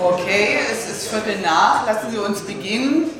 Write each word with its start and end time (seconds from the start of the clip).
Okay, 0.00 0.58
es 0.70 0.88
ist 0.88 1.08
Viertel 1.08 1.40
nach. 1.40 1.84
Lassen 1.84 2.12
Sie 2.12 2.18
uns 2.18 2.42
beginnen. 2.42 3.10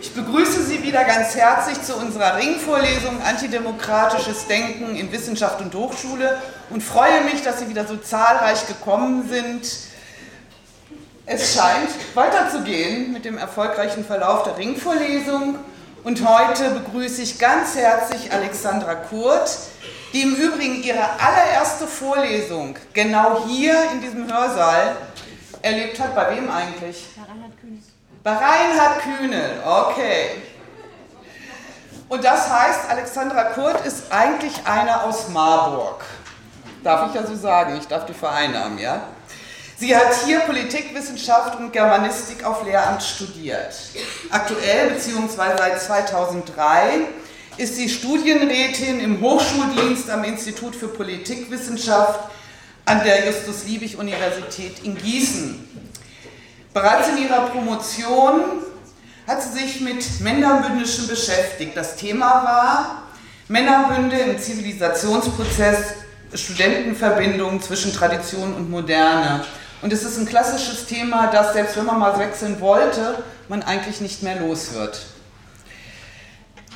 Ich 0.00 0.12
begrüße 0.12 0.64
Sie 0.64 0.82
wieder 0.82 1.04
ganz 1.04 1.36
herzlich 1.36 1.80
zu 1.80 1.94
unserer 1.94 2.36
Ringvorlesung 2.36 3.22
Antidemokratisches 3.22 4.48
Denken 4.48 4.96
in 4.96 5.12
Wissenschaft 5.12 5.60
und 5.60 5.72
Hochschule 5.76 6.42
und 6.70 6.82
freue 6.82 7.22
mich, 7.22 7.42
dass 7.44 7.60
Sie 7.60 7.68
wieder 7.68 7.86
so 7.86 7.96
zahlreich 7.98 8.66
gekommen 8.66 9.28
sind. 9.28 9.64
Es 11.24 11.54
scheint 11.54 11.90
weiterzugehen 12.14 13.12
mit 13.12 13.24
dem 13.24 13.38
erfolgreichen 13.38 14.04
Verlauf 14.04 14.42
der 14.42 14.58
Ringvorlesung 14.58 15.60
und 16.02 16.28
heute 16.28 16.70
begrüße 16.70 17.22
ich 17.22 17.38
ganz 17.38 17.76
herzlich 17.76 18.32
Alexandra 18.32 18.96
Kurt, 18.96 19.56
die 20.12 20.22
im 20.22 20.34
Übrigen 20.34 20.82
ihre 20.82 20.98
allererste 20.98 21.86
Vorlesung 21.86 22.74
genau 22.92 23.44
hier 23.46 23.76
in 23.92 24.00
diesem 24.00 24.26
Hörsaal 24.30 24.96
erlebt 25.64 25.98
hat. 25.98 26.14
Bei 26.14 26.36
wem 26.36 26.50
eigentlich? 26.50 27.06
Bei 27.16 27.22
Reinhard 27.22 27.60
Kühnel. 27.60 27.82
Bei 28.22 28.32
Reinhard 28.32 29.00
Kühnel, 29.02 29.62
okay. 29.64 30.42
Und 32.08 32.22
das 32.22 32.50
heißt, 32.50 32.90
Alexandra 32.90 33.44
Kurt 33.44 33.84
ist 33.86 34.12
eigentlich 34.12 34.52
eine 34.66 35.02
aus 35.02 35.28
Marburg. 35.30 36.04
Darf 36.82 37.08
ich 37.08 37.14
ja 37.14 37.26
so 37.26 37.34
sagen, 37.34 37.76
ich 37.78 37.88
darf 37.88 38.04
die 38.04 38.12
vereinnahmen, 38.12 38.78
ja? 38.78 39.02
Sie 39.76 39.96
hat 39.96 40.14
hier 40.24 40.40
Politikwissenschaft 40.40 41.58
und 41.58 41.72
Germanistik 41.72 42.44
auf 42.44 42.64
Lehramt 42.64 43.02
studiert. 43.02 43.74
Aktuell 44.30 44.90
bzw. 44.90 45.56
seit 45.58 45.82
2003 45.82 47.00
ist 47.56 47.76
sie 47.76 47.88
Studienrätin 47.88 49.00
im 49.00 49.20
Hochschuldienst 49.20 50.10
am 50.10 50.24
Institut 50.24 50.76
für 50.76 50.88
Politikwissenschaft 50.88 52.30
an 52.86 53.02
der 53.02 53.26
Justus-Liebig-Universität 53.26 54.84
in 54.84 54.96
Gießen. 54.96 55.68
Bereits 56.72 57.08
in 57.08 57.18
ihrer 57.18 57.46
Promotion 57.46 58.40
hat 59.26 59.42
sie 59.42 59.58
sich 59.58 59.80
mit 59.80 60.20
Männerbündischen 60.20 61.06
beschäftigt. 61.06 61.76
Das 61.76 61.96
Thema 61.96 62.44
war 62.44 63.02
Männerbünde 63.48 64.16
im 64.16 64.38
Zivilisationsprozess, 64.38 65.94
Studentenverbindungen 66.34 67.62
zwischen 67.62 67.92
Tradition 67.92 68.54
und 68.54 68.70
Moderne. 68.70 69.44
Und 69.82 69.92
es 69.92 70.02
ist 70.02 70.18
ein 70.18 70.26
klassisches 70.26 70.86
Thema, 70.86 71.28
das 71.28 71.52
selbst 71.52 71.76
wenn 71.76 71.86
man 71.86 71.98
mal 71.98 72.18
wechseln 72.18 72.60
wollte, 72.60 73.22
man 73.48 73.62
eigentlich 73.62 74.00
nicht 74.00 74.22
mehr 74.22 74.40
los 74.40 74.72
wird. 74.74 75.00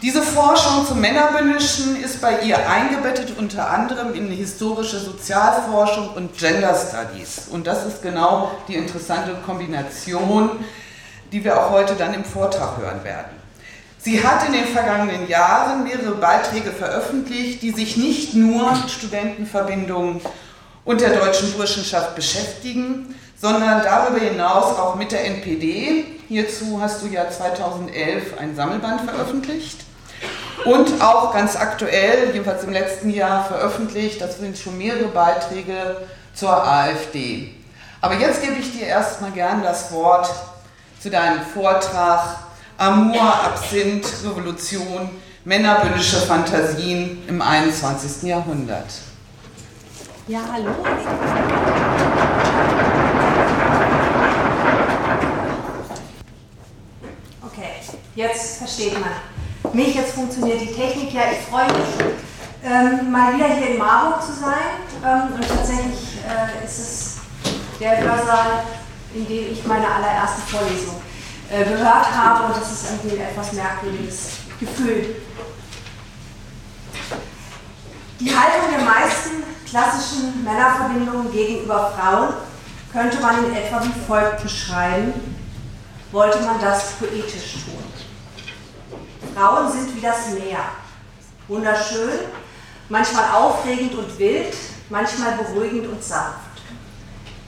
Diese 0.01 0.23
Forschung 0.23 0.87
zum 0.87 1.01
Männerbündischen 1.01 2.01
ist 2.01 2.21
bei 2.21 2.43
ihr 2.43 2.57
eingebettet 2.71 3.37
unter 3.37 3.69
anderem 3.69 4.15
in 4.15 4.31
historische 4.31 5.01
Sozialforschung 5.01 6.11
und 6.11 6.39
Gender 6.39 6.73
Studies. 6.73 7.49
Und 7.51 7.67
das 7.67 7.85
ist 7.85 8.01
genau 8.01 8.53
die 8.69 8.77
interessante 8.77 9.35
Kombination, 9.45 10.51
die 11.33 11.43
wir 11.43 11.61
auch 11.61 11.71
heute 11.73 11.95
dann 11.97 12.15
im 12.15 12.25
Vortrag 12.25 12.77
hören 12.79 13.03
werden. 13.03 13.33
Sie 13.99 14.23
hat 14.23 14.47
in 14.47 14.53
den 14.53 14.67
vergangenen 14.67 15.27
Jahren 15.27 15.83
mehrere 15.83 16.15
Beiträge 16.15 16.71
veröffentlicht, 16.71 17.63
die 17.63 17.73
sich 17.73 17.97
nicht 17.97 18.35
nur 18.35 18.71
mit 18.71 18.89
Studentenverbindungen 18.89 20.21
und 20.85 21.01
der 21.01 21.19
deutschen 21.19 21.53
Burschenschaft 21.55 22.15
beschäftigen, 22.15 23.17
sondern 23.37 23.83
darüber 23.83 24.21
hinaus 24.21 24.79
auch 24.79 24.95
mit 24.95 25.11
der 25.11 25.25
NPD. 25.25 26.05
Hierzu 26.29 26.81
hast 26.81 27.03
du 27.03 27.09
ja 27.09 27.29
2011 27.29 28.39
ein 28.39 28.55
Sammelband 28.55 29.01
veröffentlicht. 29.01 29.88
Und 30.65 31.01
auch 31.01 31.33
ganz 31.33 31.57
aktuell, 31.57 32.31
jedenfalls 32.33 32.65
im 32.65 32.73
letzten 32.73 33.11
Jahr 33.11 33.45
veröffentlicht, 33.45 34.21
das 34.21 34.39
sind 34.39 34.59
schon 34.59 34.77
mehrere 34.77 35.09
Beiträge 35.09 35.97
zur 36.35 36.51
AfD. 36.51 37.55
Aber 38.01 38.15
jetzt 38.15 38.43
gebe 38.43 38.55
ich 38.55 38.73
dir 38.73 38.87
erstmal 38.87 39.31
gern 39.33 39.63
das 39.63 39.93
Wort 39.93 40.29
zu 41.01 41.11
deinem 41.11 41.41
Vortrag 41.43 42.39
Amour, 42.77 43.35
Absinth, 43.45 44.07
Revolution, 44.25 45.11
männerbündische 45.45 46.19
Fantasien 46.19 47.25
im 47.27 47.43
21. 47.43 48.23
Jahrhundert. 48.29 48.87
Ja, 50.29 50.41
hallo. 50.53 50.71
Okay, 57.43 57.71
jetzt 58.15 58.59
versteht 58.59 59.01
man 59.01 59.11
mich, 59.75 59.95
jetzt 59.95 60.13
funktioniert 60.13 60.61
die 60.61 60.73
Technik. 60.73 61.13
Ja, 61.13 61.23
ich 61.33 61.47
freue 61.49 61.67
mich, 61.67 62.17
ähm, 62.65 63.11
mal 63.11 63.35
wieder 63.35 63.47
hier 63.47 63.71
in 63.71 63.79
Marburg 63.79 64.23
zu 64.23 64.33
sein. 64.33 64.79
Ähm, 65.05 65.35
und 65.35 65.49
tatsächlich 65.49 66.19
äh, 66.27 66.65
ist 66.65 66.79
es 66.79 67.17
der 67.81 67.99
Hörsaal, 68.01 68.65
in 69.15 69.27
dem 69.27 69.53
ich 69.53 69.65
meine 69.67 69.87
allererste 69.87 70.41
Vorlesung 70.43 70.97
äh, 71.51 71.65
gehört 71.65 72.15
habe. 72.15 72.47
Und 72.47 72.57
das 72.57 72.73
ist 72.73 72.91
irgendwie 72.91 73.21
ein 73.21 73.29
etwas 73.29 73.53
merkwürdiges 73.53 74.31
Gefühl. 74.59 75.17
Die 78.21 78.37
Haltung 78.37 78.71
der 78.77 78.85
meisten 78.85 79.45
klassischen 79.69 80.43
Männerverbindungen 80.43 81.31
gegenüber 81.31 81.93
Frauen 81.97 82.35
könnte 82.93 83.21
man 83.21 83.45
in 83.45 83.55
etwa 83.55 83.83
wie 83.85 84.07
folgt 84.07 84.43
beschreiben, 84.43 85.13
wollte 86.11 86.41
man 86.41 86.61
das 86.61 86.93
poetisch 86.93 87.65
tun. 87.65 87.85
Frauen 89.35 89.71
sind 89.71 89.95
wie 89.97 90.01
das 90.01 90.31
Meer. 90.31 90.61
Wunderschön, 91.49 92.21
manchmal 92.89 93.33
aufregend 93.33 93.95
und 93.95 94.19
wild, 94.19 94.55
manchmal 94.91 95.33
beruhigend 95.33 95.87
und 95.89 96.03
sanft. 96.03 96.39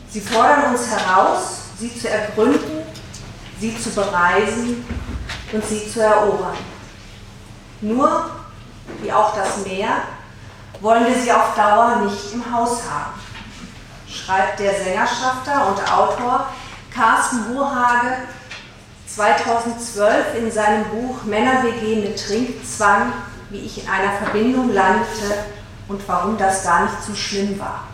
Sie 0.08 0.20
fordern 0.20 0.74
uns 0.74 0.88
heraus, 0.88 1.60
sie 1.78 1.96
zu 1.98 2.08
ergründen, 2.08 2.82
sie 3.58 3.78
zu 3.78 3.90
bereisen 3.90 4.84
und 5.52 5.64
sie 5.64 5.90
zu 5.90 6.00
erobern. 6.00 6.56
Nur, 7.80 8.30
wie 9.00 9.12
auch 9.12 9.34
das 9.34 9.64
Meer, 9.66 10.02
wollen 10.80 11.06
wir 11.06 11.14
sie 11.14 11.32
auf 11.32 11.54
Dauer 11.54 12.02
nicht 12.04 12.32
im 12.32 12.52
Haus 12.52 12.80
haben, 12.90 13.20
schreibt 14.08 14.58
der 14.60 14.74
Sängerschafter 14.74 15.68
und 15.68 15.92
Autor 15.92 16.46
Carsten 16.92 17.54
Burhage 17.54 18.16
2012 19.14 20.36
in 20.36 20.50
seinem 20.50 20.84
Buch 20.84 21.24
Männer-WG 21.24 21.96
mit 21.96 22.24
Trinkzwang, 22.24 23.12
wie 23.50 23.58
ich 23.58 23.82
in 23.82 23.88
einer 23.88 24.12
Verbindung 24.18 24.72
landete 24.72 25.46
und 25.88 26.06
warum 26.06 26.38
das 26.38 26.62
gar 26.62 26.84
nicht 26.84 27.02
so 27.02 27.14
schlimm 27.14 27.58
war. 27.58 27.84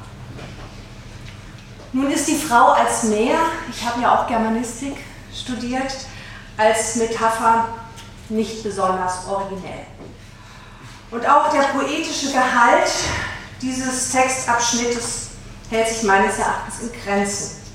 Nun 1.93 2.11
ist 2.11 2.29
die 2.29 2.37
Frau 2.37 2.73
als 2.73 3.05
Meer, 3.05 3.39
ich 3.71 3.87
habe 3.87 4.03
ja 4.03 4.15
auch 4.15 4.27
Germanistik 4.27 4.97
studiert, 5.35 5.97
als 6.59 6.97
Metapher 6.97 7.69
nicht 8.29 8.63
besonders 8.63 9.27
originell. 9.27 9.87
Und 11.11 11.27
auch 11.27 11.51
der 11.51 11.63
poetische 11.63 12.33
Gehalt 12.33 12.91
dieses 13.63 14.13
Textabschnittes 14.13 15.29
hält 15.71 15.89
sich 15.89 16.03
meines 16.03 16.39
Erachtens 16.39 16.81
in 16.81 16.93
Grenzen 17.03 17.66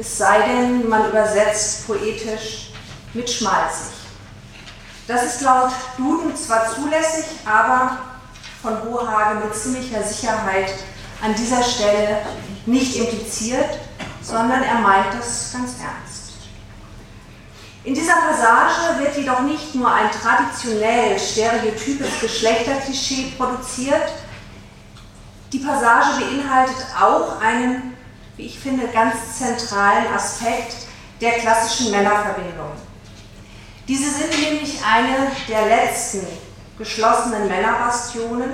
es 0.00 0.16
sei 0.16 0.40
denn, 0.40 0.88
man 0.88 1.10
übersetzt 1.10 1.86
poetisch 1.86 2.70
mit 3.12 3.28
schmalzig. 3.28 3.92
Das 5.06 5.24
ist 5.24 5.42
laut 5.42 5.72
Duden 5.98 6.34
zwar 6.34 6.74
zulässig, 6.74 7.26
aber 7.44 7.98
von 8.62 8.82
Hohage 8.82 9.44
mit 9.44 9.54
ziemlicher 9.54 10.02
Sicherheit 10.02 10.72
an 11.22 11.34
dieser 11.34 11.62
Stelle 11.62 12.22
nicht 12.64 12.96
impliziert, 12.96 13.78
sondern 14.22 14.62
er 14.62 14.76
meint 14.76 15.12
es 15.20 15.52
ganz 15.52 15.72
ernst. 15.72 16.32
In 17.84 17.94
dieser 17.94 18.14
Passage 18.14 19.00
wird 19.00 19.16
jedoch 19.18 19.40
nicht 19.40 19.74
nur 19.74 19.92
ein 19.92 20.10
traditionell 20.10 21.18
stereotypes 21.18 22.20
Geschlechterklischee 22.20 23.32
produziert, 23.36 24.12
die 25.52 25.58
Passage 25.58 26.20
beinhaltet 26.20 26.86
auch 26.98 27.40
einen 27.42 27.89
wie 28.40 28.46
ich 28.46 28.58
finde, 28.58 28.88
ganz 28.88 29.38
zentralen 29.38 30.06
Aspekt 30.14 30.74
der 31.20 31.32
klassischen 31.32 31.90
Männerverbindung. 31.90 32.72
Diese 33.86 34.10
sind 34.10 34.30
nämlich 34.30 34.80
eine 34.82 35.30
der 35.46 35.66
letzten 35.66 36.26
geschlossenen 36.78 37.48
Männerbastionen, 37.48 38.52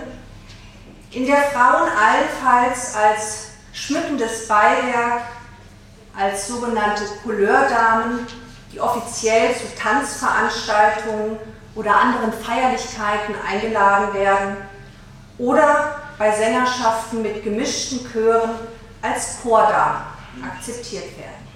in 1.12 1.24
der 1.24 1.36
Frauen 1.52 1.88
allenfalls 1.88 2.96
als 2.96 3.46
schmückendes 3.72 4.48
Beiwerk, 4.48 5.22
als 6.18 6.48
sogenannte 6.48 7.04
Couleurdamen, 7.22 8.26
die 8.72 8.80
offiziell 8.80 9.54
zu 9.54 9.72
Tanzveranstaltungen 9.80 11.38
oder 11.76 11.94
anderen 11.94 12.32
Feierlichkeiten 12.32 13.36
eingeladen 13.48 14.14
werden 14.14 14.56
oder 15.38 16.00
bei 16.18 16.32
Sängerschaften 16.32 17.22
mit 17.22 17.44
gemischten 17.44 18.00
Chören 18.10 18.50
als 19.02 19.42
Chordamen 19.42 20.02
akzeptiert 20.42 21.18
werden. 21.18 21.46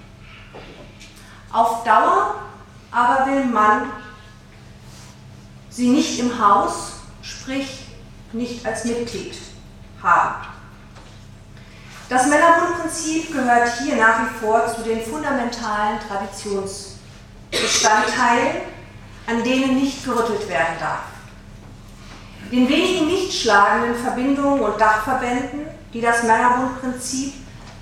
Auf 1.51 1.83
Dauer 1.83 2.35
aber 2.91 3.25
will 3.25 3.45
man 3.45 3.91
sie 5.69 5.89
nicht 5.89 6.19
im 6.19 6.37
Haus, 6.37 6.91
sprich 7.21 7.87
nicht 8.33 8.65
als 8.65 8.83
Mitglied 8.85 9.37
haben. 10.03 10.47
Das 12.09 12.27
Männerbundprinzip 12.27 13.31
gehört 13.31 13.79
hier 13.79 13.95
nach 13.95 14.19
wie 14.19 14.39
vor 14.39 14.67
zu 14.75 14.81
den 14.81 15.01
fundamentalen 15.01 15.97
Traditionsbestandteilen, 16.05 18.63
an 19.27 19.41
denen 19.43 19.75
nicht 19.75 20.03
gerüttelt 20.03 20.49
werden 20.49 20.75
darf. 20.77 21.05
Den 22.51 22.67
wenigen 22.67 23.07
nicht 23.07 23.41
schlagenden 23.41 23.95
Verbindungen 23.95 24.59
und 24.59 24.81
Dachverbänden, 24.81 25.67
die 25.93 26.01
das 26.01 26.23
Männerbundprinzip 26.23 27.33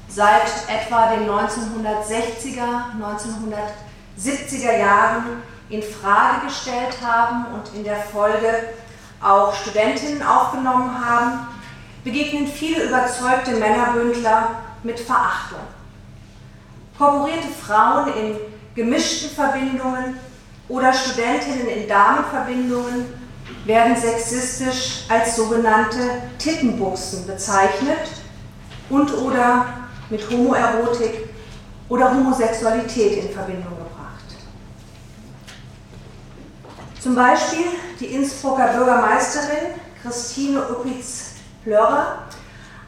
seit 0.07 0.47
etwa 0.67 1.13
den 1.13 1.29
1960er, 1.29 2.85
1970er 4.17 4.79
Jahren 4.79 5.43
in 5.69 5.83
Frage 5.83 6.47
gestellt 6.47 6.97
haben 7.03 7.45
und 7.53 7.75
in 7.75 7.83
der 7.83 7.97
Folge 7.97 8.69
auch 9.21 9.53
Studentinnen 9.53 10.23
aufgenommen 10.23 11.05
haben, 11.05 11.47
begegnen 12.03 12.47
viele 12.47 12.85
überzeugte 12.85 13.51
Männerbündler 13.51 14.49
mit 14.83 14.99
Verachtung. 14.99 15.59
Korporierte 16.97 17.47
Frauen 17.47 18.07
in 18.13 18.35
gemischten 18.75 19.29
Verbindungen 19.29 20.17
oder 20.67 20.93
Studentinnen 20.93 21.67
in 21.67 21.87
Damenverbindungen 21.87 23.05
werden 23.69 23.95
sexistisch 23.95 25.05
als 25.09 25.35
sogenannte 25.35 25.99
Tittenbuchsen 26.39 27.27
bezeichnet 27.27 27.99
und 28.89 29.13
oder 29.13 29.67
mit 30.09 30.27
Homoerotik 30.27 31.29
oder 31.87 32.11
Homosexualität 32.11 33.23
in 33.23 33.29
Verbindung 33.31 33.77
gebracht. 33.77 34.25
Zum 36.99 37.13
Beispiel 37.13 37.65
die 37.99 38.07
Innsbrucker 38.07 38.69
Bürgermeisterin 38.69 39.75
Christine 40.01 40.63
Uppitz-Plörrer, 40.67 42.23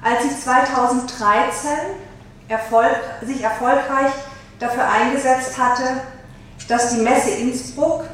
als 0.01 0.23
sie 0.23 0.39
2013 0.43 1.71
Erfolg, 2.47 2.97
sich 3.21 3.43
erfolgreich 3.43 4.11
dafür 4.57 4.89
eingesetzt 4.89 5.59
hatte, 5.59 6.01
dass 6.67 6.95
die 6.95 7.01
Messe 7.01 7.29
Innsbruck, 7.29 8.05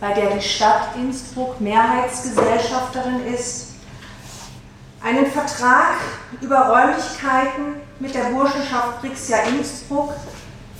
bei 0.00 0.12
der 0.12 0.30
die 0.30 0.42
Stadt 0.42 0.96
Innsbruck 0.96 1.60
Mehrheitsgesellschafterin 1.60 3.26
ist, 3.26 3.74
einen 5.02 5.26
Vertrag 5.26 5.96
über 6.40 6.68
Räumlichkeiten 6.68 7.76
mit 8.00 8.14
der 8.14 8.24
Burschenschaft 8.24 9.00
Brixia 9.00 9.38
Innsbruck 9.48 10.14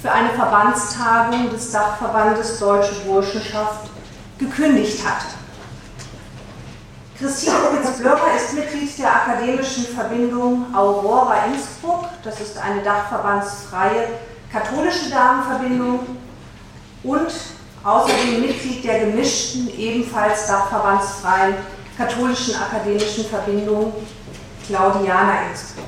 für 0.00 0.11
eine 0.11 0.31
Verbandstagung 0.31 1.50
des 1.50 1.70
Dachverbandes 1.70 2.58
Deutsche 2.58 2.94
Burschenschaft 3.06 3.90
gekündigt 4.38 5.06
hat. 5.06 5.25
Christine 7.19 7.56
Opitz-Blöcker 7.69 8.34
ist 8.37 8.55
Mitglied 8.55 8.99
der 8.99 9.14
akademischen 9.14 9.87
Verbindung 9.87 10.75
Aurora 10.75 11.44
Innsbruck. 11.46 12.06
Das 12.25 12.40
ist 12.40 12.58
eine 12.58 12.82
dachverbandsfreie 12.82 14.08
katholische 14.52 15.10
Damenverbindung 15.10 16.00
und 17.02 17.32
außerdem 17.84 18.40
Mitglied 18.40 18.82
der 18.84 19.00
gemischten, 19.00 19.69
ebenfalls 19.78 20.46
dachverbandsfreien 20.46 21.54
katholischen 21.96 22.56
akademischen 22.56 23.26
Verbindung 23.26 23.92
Claudiana 24.66 25.48
Innsbruck. 25.48 25.84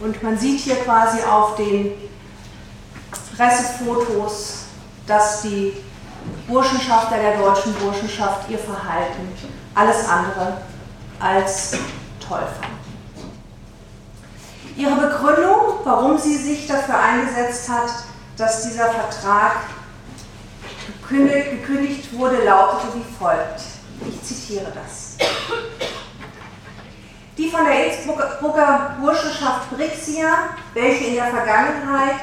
Und 0.00 0.22
man 0.22 0.36
sieht 0.36 0.60
hier 0.60 0.76
quasi 0.76 1.18
auf 1.22 1.56
den 1.56 1.92
Pressefotos, 3.36 4.64
dass 5.06 5.42
die 5.42 5.74
Burschenschafter 6.48 7.16
der 7.16 7.36
deutschen 7.36 7.74
Burschenschaft 7.74 8.48
ihr 8.48 8.58
Verhalten 8.58 9.28
alles 9.74 10.08
andere 10.08 10.58
als 11.20 11.72
toll 12.26 12.42
fanden. 12.60 12.74
Ihre 14.76 14.96
Begründung, 14.96 15.78
warum 15.84 16.18
sie 16.18 16.36
sich 16.36 16.66
dafür 16.66 16.98
eingesetzt 16.98 17.68
hat, 17.68 17.90
dass 18.36 18.64
dieser 18.64 18.90
Vertrag 18.90 19.52
gekündigt 21.08 22.12
wurde, 22.16 22.44
lautete 22.44 22.94
wie 22.94 23.14
folgt. 23.18 23.60
Ich 24.08 24.22
zitiere 24.22 24.72
das. 24.74 25.16
Die 27.36 27.50
von 27.50 27.64
der 27.64 27.86
Innsbrucker 27.86 28.96
Burschenschaft 29.00 29.70
Brixia, 29.70 30.50
welche 30.72 31.04
in 31.04 31.14
der 31.14 31.26
Vergangenheit 31.26 32.20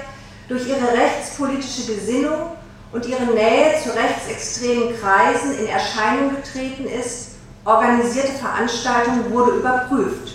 durch 0.48 0.68
ihre 0.68 0.94
rechtspolitische 0.94 1.94
Gesinnung 1.94 2.52
und 2.92 3.06
ihre 3.06 3.24
Nähe 3.24 3.82
zu 3.82 3.90
rechtsextremen 3.96 5.00
Kreisen 5.00 5.58
in 5.60 5.68
Erscheinung 5.68 6.36
getreten 6.36 6.86
ist, 6.86 7.36
organisierte 7.66 8.34
Veranstaltung 8.34 9.32
wurde 9.32 9.52
überprüft. 9.52 10.34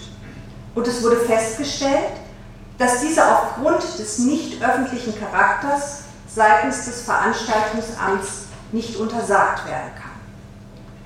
Und 0.75 0.87
es 0.87 1.03
wurde 1.03 1.17
festgestellt, 1.17 2.13
dass 2.79 3.01
diese 3.01 3.25
aufgrund 3.25 3.83
des 3.99 4.19
nicht 4.19 4.63
öffentlichen 4.63 5.15
Charakters 5.19 6.05
seitens 6.37 6.85
des 6.85 7.00
Veranstaltungsamts 7.00 8.44
nicht 8.71 8.97
untersagt 8.97 9.67
werden 9.67 9.91
kann. 9.97 10.11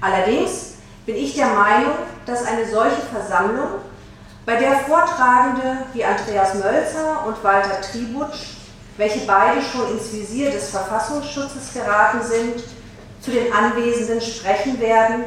Allerdings 0.01 0.73
bin 1.07 1.15
ich 1.17 1.37
der 1.37 1.47
Meinung, 1.47 1.95
dass 2.27 2.45
eine 2.45 2.69
solche 2.69 3.01
Versammlung, 3.13 3.69
bei 4.45 4.57
der 4.57 4.81
Vortragende 4.81 5.85
wie 5.93 6.05
Andreas 6.05 6.55
Mölzer 6.55 7.25
und 7.27 7.43
Walter 7.45 7.81
Tributsch 7.81 8.57
welche 8.97 9.21
beide 9.21 9.63
schon 9.63 9.93
ins 9.93 10.13
Visier 10.13 10.51
des 10.51 10.69
Verfassungsschutzes 10.69 11.73
geraten 11.73 12.21
sind, 12.23 12.63
zu 13.23 13.31
den 13.31 13.51
Anwesenden 13.51 14.21
sprechen 14.21 14.79
werden, 14.79 15.25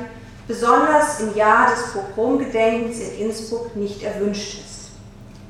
besonders 0.48 1.22
im 1.22 1.36
Jahr 1.36 1.72
des 1.72 1.92
Pogromgedenkens 1.92 3.00
in 3.00 3.28
Innsbruck 3.28 3.76
nicht 3.76 4.04
erwünscht 4.04 4.60
ist. 4.60 4.92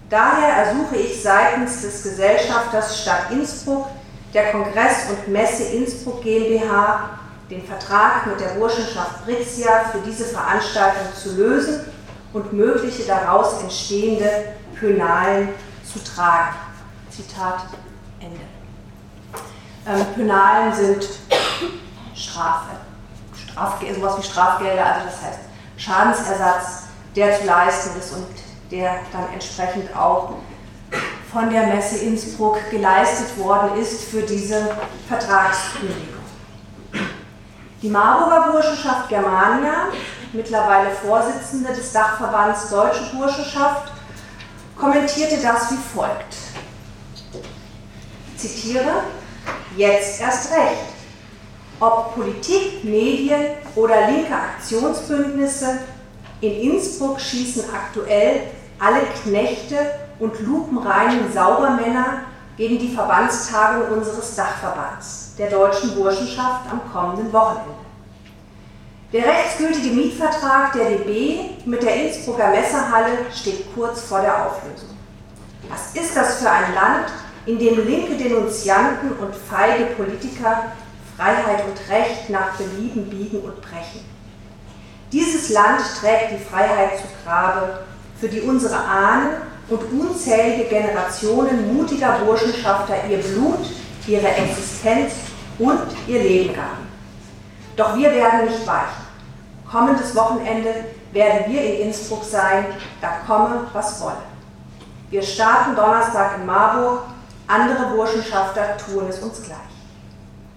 Daher 0.09 0.67
ersuche 0.67 0.95
ich 0.95 1.21
seitens 1.21 1.81
des 1.81 2.03
Gesellschafters 2.03 3.01
Stadt 3.01 3.31
Innsbruck, 3.31 3.87
der 4.33 4.51
Kongress 4.51 5.09
und 5.09 5.27
Messe 5.27 5.63
Innsbruck 5.63 6.23
GmbH, 6.23 7.19
den 7.49 7.63
Vertrag 7.63 8.25
mit 8.25 8.39
der 8.39 8.55
Burschenschaft 8.55 9.25
Brixia 9.25 9.85
für 9.91 9.99
diese 9.99 10.25
Veranstaltung 10.25 11.13
zu 11.15 11.35
lösen 11.35 11.85
und 12.33 12.51
mögliche 12.51 13.03
daraus 13.03 13.61
entstehende 13.61 14.55
Pönalen 14.79 15.49
zu 15.83 15.99
tragen. 16.03 16.55
Zitat 17.09 17.65
Ende. 18.19 18.41
Ähm, 19.85 20.05
Penalen 20.15 20.73
sind 20.73 21.07
Strafe, 22.15 22.71
Strafge 23.35 23.93
sowas 23.93 24.17
wie 24.17 24.23
Strafgelder, 24.23 24.85
also 24.85 25.05
das 25.05 25.21
heißt 25.21 25.39
Schadensersatz, 25.77 26.83
der 27.15 27.39
zu 27.39 27.45
leisten 27.45 27.99
ist 27.99 28.13
und 28.13 28.25
der 28.71 29.01
dann 29.11 29.31
entsprechend 29.33 29.95
auch 29.95 30.33
von 31.33 31.49
der 31.49 31.67
Messe 31.67 32.05
Innsbruck 32.05 32.57
geleistet 32.69 33.37
worden 33.37 33.81
ist 33.81 34.03
für 34.03 34.21
diese 34.21 34.77
Vertragskündigung. 35.09 36.13
Die 37.81 37.89
Marburger 37.89 38.51
Burschenschaft 38.51 39.09
Germania, 39.09 39.87
mittlerweile 40.31 40.91
Vorsitzende 40.91 41.73
des 41.73 41.91
Dachverbands 41.91 42.69
Deutsche 42.69 43.03
Burschenschaft, 43.15 43.91
kommentierte 44.77 45.37
das 45.41 45.71
wie 45.71 45.97
folgt 45.97 46.35
zitiere, 48.43 49.03
jetzt 49.77 50.21
erst 50.21 50.51
recht. 50.51 50.93
Ob 51.79 52.13
Politik, 52.15 52.83
Medien 52.83 53.45
oder 53.75 54.09
linke 54.09 54.33
Aktionsbündnisse, 54.33 55.79
in 56.41 56.73
Innsbruck 56.73 57.19
schießen 57.19 57.63
aktuell 57.73 58.41
alle 58.79 59.01
Knechte 59.23 59.77
und 60.23 60.39
lupenreinen 60.39 61.31
Saubermänner 61.31 62.21
gegen 62.57 62.79
die 62.79 62.93
Verbandstagung 62.93 63.97
unseres 63.97 64.35
Dachverbands, 64.35 65.33
der 65.37 65.49
Deutschen 65.49 65.95
Burschenschaft, 65.95 66.61
am 66.71 66.81
kommenden 66.91 67.31
Wochenende. 67.33 67.73
Der 69.11 69.25
rechtsgültige 69.25 69.93
Mietvertrag 69.93 70.73
der 70.73 70.89
DB 70.89 71.51
mit 71.65 71.83
der 71.83 71.95
Innsbrucker 71.95 72.49
Messehalle 72.49 73.17
steht 73.31 73.73
kurz 73.75 74.01
vor 74.01 74.21
der 74.21 74.47
Auflösung. 74.47 74.89
Was 75.69 75.93
ist 75.93 76.15
das 76.15 76.41
für 76.41 76.49
ein 76.49 76.73
Land, 76.73 77.05
in 77.45 77.59
dem 77.59 77.85
linke 77.85 78.15
Denunzianten 78.15 79.11
und 79.17 79.35
feige 79.35 79.85
Politiker 79.95 80.71
Freiheit 81.17 81.63
und 81.65 81.93
Recht 81.93 82.29
nach 82.29 82.55
Belieben 82.55 83.09
biegen 83.09 83.41
und 83.41 83.61
brechen. 83.61 84.03
Dieses 85.11 85.49
Land 85.49 85.81
trägt 85.99 86.31
die 86.31 86.43
Freiheit 86.43 86.97
zu 86.97 87.03
Grabe, 87.23 87.83
für 88.19 88.27
die 88.27 88.41
unsere 88.41 88.77
Ahnen 88.77 89.33
und 89.69 89.81
unzählige 89.99 90.65
Generationen 90.65 91.75
mutiger 91.75 92.19
Burschenschafter 92.19 92.95
ihr 93.09 93.17
Blut, 93.17 93.65
ihre 94.07 94.27
Existenz 94.27 95.13
und 95.59 95.81
ihr 96.07 96.21
Leben 96.21 96.53
gaben. 96.53 96.87
Doch 97.75 97.95
wir 97.95 98.11
werden 98.11 98.45
nicht 98.45 98.67
weichen. 98.67 99.03
Kommendes 99.69 100.15
Wochenende 100.15 100.73
werden 101.11 101.51
wir 101.51 101.61
in 101.63 101.87
Innsbruck 101.87 102.23
sein, 102.23 102.65
da 103.01 103.17
komme, 103.25 103.67
was 103.73 104.01
wolle. 104.01 104.17
Wir 105.09 105.21
starten 105.21 105.75
Donnerstag 105.75 106.37
in 106.37 106.45
Marburg 106.45 107.03
andere 107.47 107.95
Burschenschafter 107.95 108.77
tun 108.77 109.07
es 109.09 109.19
uns 109.19 109.43
gleich. 109.43 109.57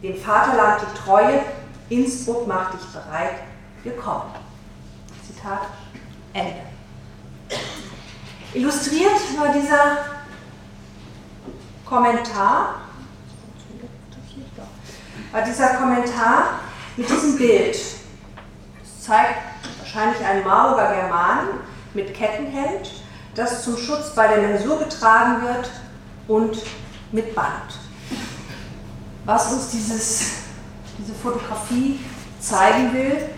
Dem 0.02 0.16
Vaterland 0.16 0.82
die 0.82 0.98
Treue, 0.98 1.40
Innsbruck 1.88 2.46
macht 2.46 2.74
dich 2.74 2.86
bereit, 2.86 3.34
wir 3.82 3.96
kommen. 3.96 4.30
Zitat 5.26 5.62
Ende. 6.32 6.60
Illustriert 8.56 9.20
war 9.38 9.52
dieser 9.52 9.98
Kommentar, 11.84 12.76
war 15.30 15.42
dieser 15.42 15.74
Kommentar 15.74 16.60
mit 16.96 17.06
diesem 17.06 17.36
Bild. 17.36 17.74
Es 17.74 19.02
zeigt 19.02 19.42
wahrscheinlich 19.78 20.24
einen 20.24 20.42
Marburger 20.42 20.94
Germanen 20.94 21.48
mit 21.92 22.14
Kettenhemd, 22.14 22.92
das 23.34 23.62
zum 23.62 23.76
Schutz 23.76 24.14
bei 24.14 24.26
der 24.26 24.38
Mensur 24.38 24.78
getragen 24.78 25.42
wird 25.42 25.70
und 26.26 26.56
mit 27.12 27.34
Band. 27.34 27.78
Was 29.26 29.52
uns 29.52 29.68
dieses, 29.68 30.32
diese 30.96 31.12
Fotografie 31.12 32.00
zeigen 32.40 32.94
will, 32.94 33.28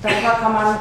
darüber 0.00 0.30
kann 0.30 0.52
man 0.52 0.78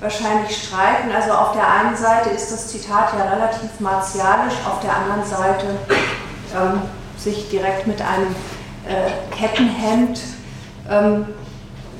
wahrscheinlich 0.00 0.56
streiten. 0.56 1.10
Also 1.14 1.32
auf 1.32 1.52
der 1.52 1.66
einen 1.66 1.96
Seite 1.96 2.30
ist 2.30 2.52
das 2.52 2.68
Zitat 2.68 3.12
ja 3.18 3.24
relativ 3.24 3.80
martialisch, 3.80 4.54
auf 4.66 4.80
der 4.80 4.94
anderen 4.96 5.24
Seite 5.24 5.66
ähm, 6.56 6.82
sich 7.16 7.48
direkt 7.50 7.86
mit 7.86 8.00
einem 8.00 8.34
äh, 8.86 9.34
Kettenhemd 9.34 10.20
ähm, 10.88 11.26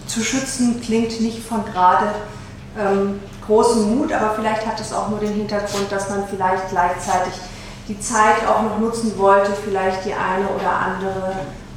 zu 0.06 0.22
schützen, 0.22 0.80
klingt 0.80 1.20
nicht 1.20 1.42
von 1.42 1.64
gerade 1.64 2.14
ähm, 2.78 3.20
großem 3.46 3.96
Mut, 3.96 4.12
aber 4.12 4.34
vielleicht 4.34 4.66
hat 4.66 4.80
es 4.80 4.92
auch 4.92 5.08
nur 5.08 5.18
den 5.18 5.32
Hintergrund, 5.32 5.90
dass 5.90 6.08
man 6.10 6.26
vielleicht 6.28 6.70
gleichzeitig 6.70 7.34
die 7.88 7.98
Zeit 7.98 8.46
auch 8.46 8.62
noch 8.62 8.78
nutzen 8.78 9.18
wollte, 9.18 9.52
vielleicht 9.52 10.04
die 10.04 10.12
eine 10.12 10.46
oder 10.48 10.70
andere 10.70 11.32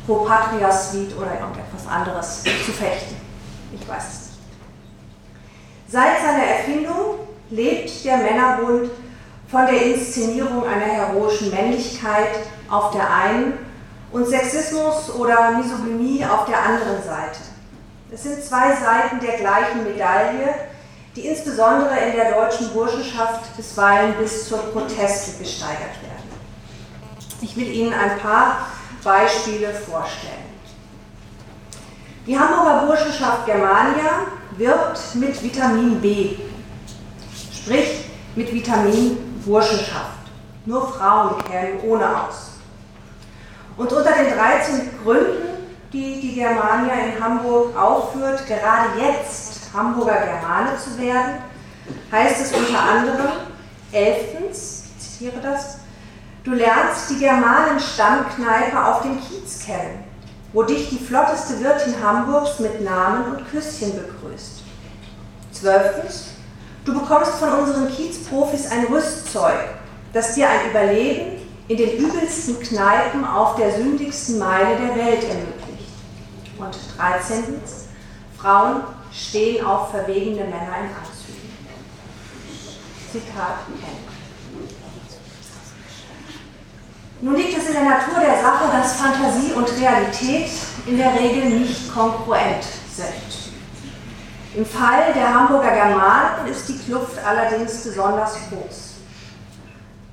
Pro 0.05 0.25
Patria 0.25 0.71
Suite 0.71 1.15
oder 1.17 1.39
irgendetwas 1.39 1.87
anderes 1.89 2.43
zu 2.43 2.71
fechten. 2.71 3.15
Ich 3.73 3.87
weiß 3.87 4.03
es 4.03 4.19
nicht. 4.19 4.20
Seit 5.91 6.21
seiner 6.21 6.45
Erfindung 6.45 7.19
lebt 7.49 8.05
der 8.05 8.15
Männerbund 8.15 8.89
von 9.49 9.65
der 9.65 9.87
Inszenierung 9.87 10.65
einer 10.65 10.85
heroischen 10.85 11.51
Männlichkeit 11.51 12.29
auf 12.69 12.91
der 12.91 13.13
einen 13.13 13.57
und 14.13 14.25
Sexismus 14.25 15.13
oder 15.13 15.51
Misogynie 15.51 16.25
auf 16.25 16.45
der 16.45 16.63
anderen 16.63 17.03
Seite. 17.03 17.39
Es 18.09 18.23
sind 18.23 18.41
zwei 18.41 18.73
Seiten 18.73 19.19
der 19.19 19.37
gleichen 19.37 19.83
Medaille, 19.83 20.55
die 21.13 21.27
insbesondere 21.27 21.99
in 22.07 22.15
der 22.15 22.31
deutschen 22.35 22.69
Burschenschaft 22.69 23.57
bisweilen 23.57 24.13
bis 24.13 24.47
zur 24.47 24.59
Proteste 24.71 25.43
gesteigert 25.43 26.01
werden. 26.01 26.31
Ich 27.41 27.57
will 27.57 27.69
Ihnen 27.69 27.93
ein 27.93 28.17
paar 28.19 28.67
Beispiele 29.03 29.73
vorstellen. 29.73 30.51
Die 32.25 32.39
Hamburger 32.39 32.85
Burschenschaft 32.85 33.45
Germania 33.45 34.27
wirbt 34.57 35.15
mit 35.15 35.41
Vitamin 35.43 36.01
B, 36.01 36.35
sprich 37.51 38.05
mit 38.35 38.53
Vitamin 38.53 39.17
Burschenschaft. 39.45 40.19
Nur 40.65 40.91
Frauen 40.93 41.43
kämen 41.45 41.79
ohne 41.81 42.05
aus. 42.05 42.51
Und 43.77 43.91
unter 43.91 44.11
den 44.11 44.37
13 44.37 44.89
Gründen, 45.03 45.51
die 45.91 46.21
die 46.21 46.35
Germania 46.35 46.93
in 46.93 47.23
Hamburg 47.23 47.75
aufführt, 47.75 48.45
gerade 48.47 48.99
jetzt 48.99 49.69
Hamburger 49.73 50.21
Germane 50.21 50.77
zu 50.77 50.97
werden, 51.01 51.39
heißt 52.11 52.41
es 52.41 52.53
unter 52.53 52.79
anderem, 52.79 53.31
elftens, 53.91 54.83
ich 54.97 54.99
zitiere 54.99 55.41
das, 55.41 55.79
du 56.43 56.51
lernst 56.51 57.09
die 57.09 57.19
Germanen-Stammkneipe 57.19 58.85
auf 58.85 59.01
dem 59.01 59.19
Kiez 59.19 59.65
kennen, 59.65 60.03
wo 60.53 60.63
dich 60.63 60.89
die 60.89 60.99
flotteste 60.99 61.59
Wirtin 61.61 61.95
Hamburgs 62.03 62.59
mit 62.59 62.81
Namen 62.81 63.35
und 63.35 63.49
Küsschen 63.49 63.93
begrüßt. 63.93 64.63
Zwölftens, 65.51 66.31
du 66.85 66.93
bekommst 66.99 67.33
von 67.33 67.49
unseren 67.49 67.89
Kiezprofis 67.89 68.69
ein 68.71 68.85
Rüstzeug, 68.85 69.69
das 70.13 70.35
dir 70.35 70.49
ein 70.49 70.69
Überleben 70.69 71.41
in 71.67 71.77
den 71.77 71.97
übelsten 71.97 72.59
Kneipen 72.59 73.23
auf 73.23 73.55
der 73.55 73.71
sündigsten 73.71 74.39
Meile 74.39 74.75
der 74.75 74.95
Welt 74.95 75.23
ermöglicht. 75.23 75.91
Und 76.57 76.77
13. 76.97 77.61
Frauen 78.37 78.83
stehen 79.11 79.65
auf 79.65 79.91
verwegene 79.91 80.43
Männer 80.43 80.77
in 80.79 80.89
Anzügen. 80.89 81.49
Zitat 83.11 83.59
Ende. 83.69 84.10
Nun 87.21 87.35
liegt 87.35 87.55
es 87.55 87.67
in 87.67 87.73
der 87.73 87.83
Natur 87.83 88.19
der 88.19 88.41
Sache, 88.41 88.65
dass 88.71 88.95
Fantasie 88.95 89.53
und 89.53 89.71
Realität 89.79 90.49
in 90.87 90.97
der 90.97 91.13
Regel 91.13 91.49
nicht 91.51 91.93
konkurrent 91.93 92.63
sind. 92.91 93.51
Im 94.55 94.65
Fall 94.65 95.13
der 95.13 95.31
Hamburger 95.31 95.71
Germanen 95.71 96.47
ist 96.49 96.67
die 96.67 96.79
Kluft 96.79 97.23
allerdings 97.23 97.83
besonders 97.83 98.33
groß. 98.49 98.95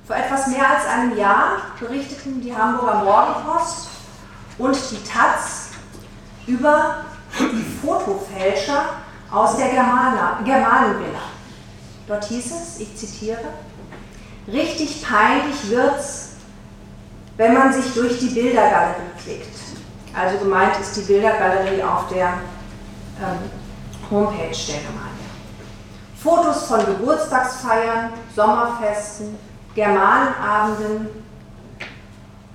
Vor 0.05 0.15
etwas 0.15 0.47
mehr 0.47 0.69
als 0.69 0.85
einem 0.85 1.17
Jahr 1.17 1.57
berichteten 1.79 2.41
die 2.41 2.55
Hamburger 2.55 3.03
Morgenpost 3.03 3.89
und 4.59 4.77
die 4.91 5.03
Taz 5.03 5.69
über 6.45 7.05
die 7.39 7.65
Fotofälscher 7.81 8.83
aus 9.31 9.57
der 9.57 9.69
Germanenvilla. 9.69 11.19
Dort 12.07 12.25
hieß 12.25 12.45
es, 12.51 12.79
ich 12.79 12.95
zitiere, 12.95 13.49
richtig 14.47 15.03
peinlich 15.03 15.69
wird's, 15.69 16.28
wenn 17.39 17.53
man 17.53 17.71
sich 17.71 17.93
durch 17.93 18.19
die 18.19 18.27
Bildergalerie 18.27 19.13
klickt. 19.23 19.57
Also 20.13 20.39
gemeint 20.39 20.77
ist 20.81 20.97
die 20.97 21.01
Bildergalerie 21.01 21.81
auf 21.81 22.09
der 22.09 22.33
ähm, 23.17 23.49
Homepage 24.11 24.57
der 24.67 24.79
Gemeinde. 24.81 25.23
Fotos 26.21 26.67
von 26.67 26.85
Geburtstagsfeiern, 26.85 28.11
Sommerfesten, 28.35 29.37
Germanenabenden 29.73 31.07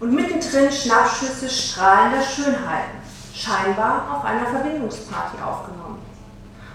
und 0.01 0.13
mittendrin 0.13 0.71
Schnappschüsse 0.71 1.49
strahlender 1.49 2.23
Schönheiten, 2.23 2.99
scheinbar 3.35 4.15
auf 4.15 4.25
einer 4.27 4.45
Verbindungsparty 4.45 5.39
aufgenommen. 5.43 6.03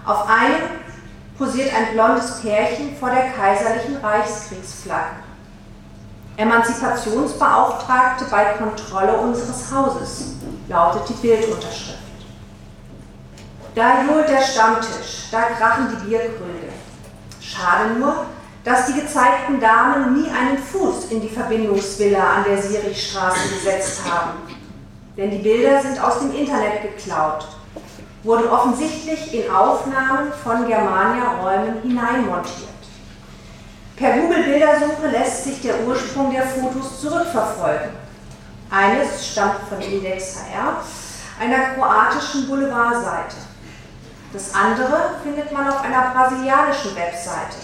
Auf 0.03 0.27
einem 0.27 0.63
posiert 1.37 1.71
ein 1.75 1.93
blondes 1.93 2.41
Pärchen 2.41 2.97
vor 2.97 3.11
der 3.11 3.29
kaiserlichen 3.33 3.97
Reichskriegsflagge. 3.97 5.28
Emanzipationsbeauftragte 6.39 8.23
bei 8.31 8.53
Kontrolle 8.53 9.17
unseres 9.17 9.69
Hauses, 9.73 10.35
lautet 10.69 11.09
die 11.09 11.27
Bildunterschrift. 11.27 11.99
Da 13.75 14.03
johlt 14.03 14.29
der 14.29 14.41
Stammtisch, 14.41 15.27
da 15.31 15.41
krachen 15.41 15.89
die 15.89 16.07
Bierkrüge. 16.07 16.69
Schade 17.41 17.99
nur, 17.99 18.25
dass 18.63 18.85
die 18.85 19.01
gezeigten 19.01 19.59
Damen 19.59 20.13
nie 20.13 20.29
einen 20.29 20.57
Fuß 20.57 21.11
in 21.11 21.19
die 21.19 21.27
Verbindungsvilla 21.27 22.35
an 22.35 22.45
der 22.45 22.61
Sirichstraße 22.61 23.49
gesetzt 23.49 24.01
haben. 24.09 24.39
Denn 25.17 25.31
die 25.31 25.39
Bilder 25.39 25.81
sind 25.81 26.01
aus 26.01 26.19
dem 26.19 26.33
Internet 26.33 26.83
geklaut, 26.83 27.49
wurden 28.23 28.47
offensichtlich 28.47 29.33
in 29.33 29.51
Aufnahmen 29.51 30.31
von 30.41 30.65
Germania-Räumen 30.65 31.81
hineinmontiert. 31.81 32.68
Per 33.99 34.13
Google-Bildersuche 34.13 35.07
lässt 35.11 35.43
sich 35.43 35.61
der 35.61 35.85
Ursprung 35.85 36.31
der 36.31 36.47
Fotos 36.47 37.01
zurückverfolgen. 37.01 37.89
Eines 38.71 39.27
stammt 39.27 39.67
von 39.67 39.81
Index 39.81 40.37
HR, 40.37 40.81
einer 41.37 41.73
kroatischen 41.73 42.47
Boulevardseite. 42.47 43.35
Das 44.31 44.55
andere 44.55 45.15
findet 45.21 45.51
man 45.51 45.67
auf 45.67 45.81
einer 45.83 46.11
brasilianischen 46.11 46.95
Webseite. 46.95 47.57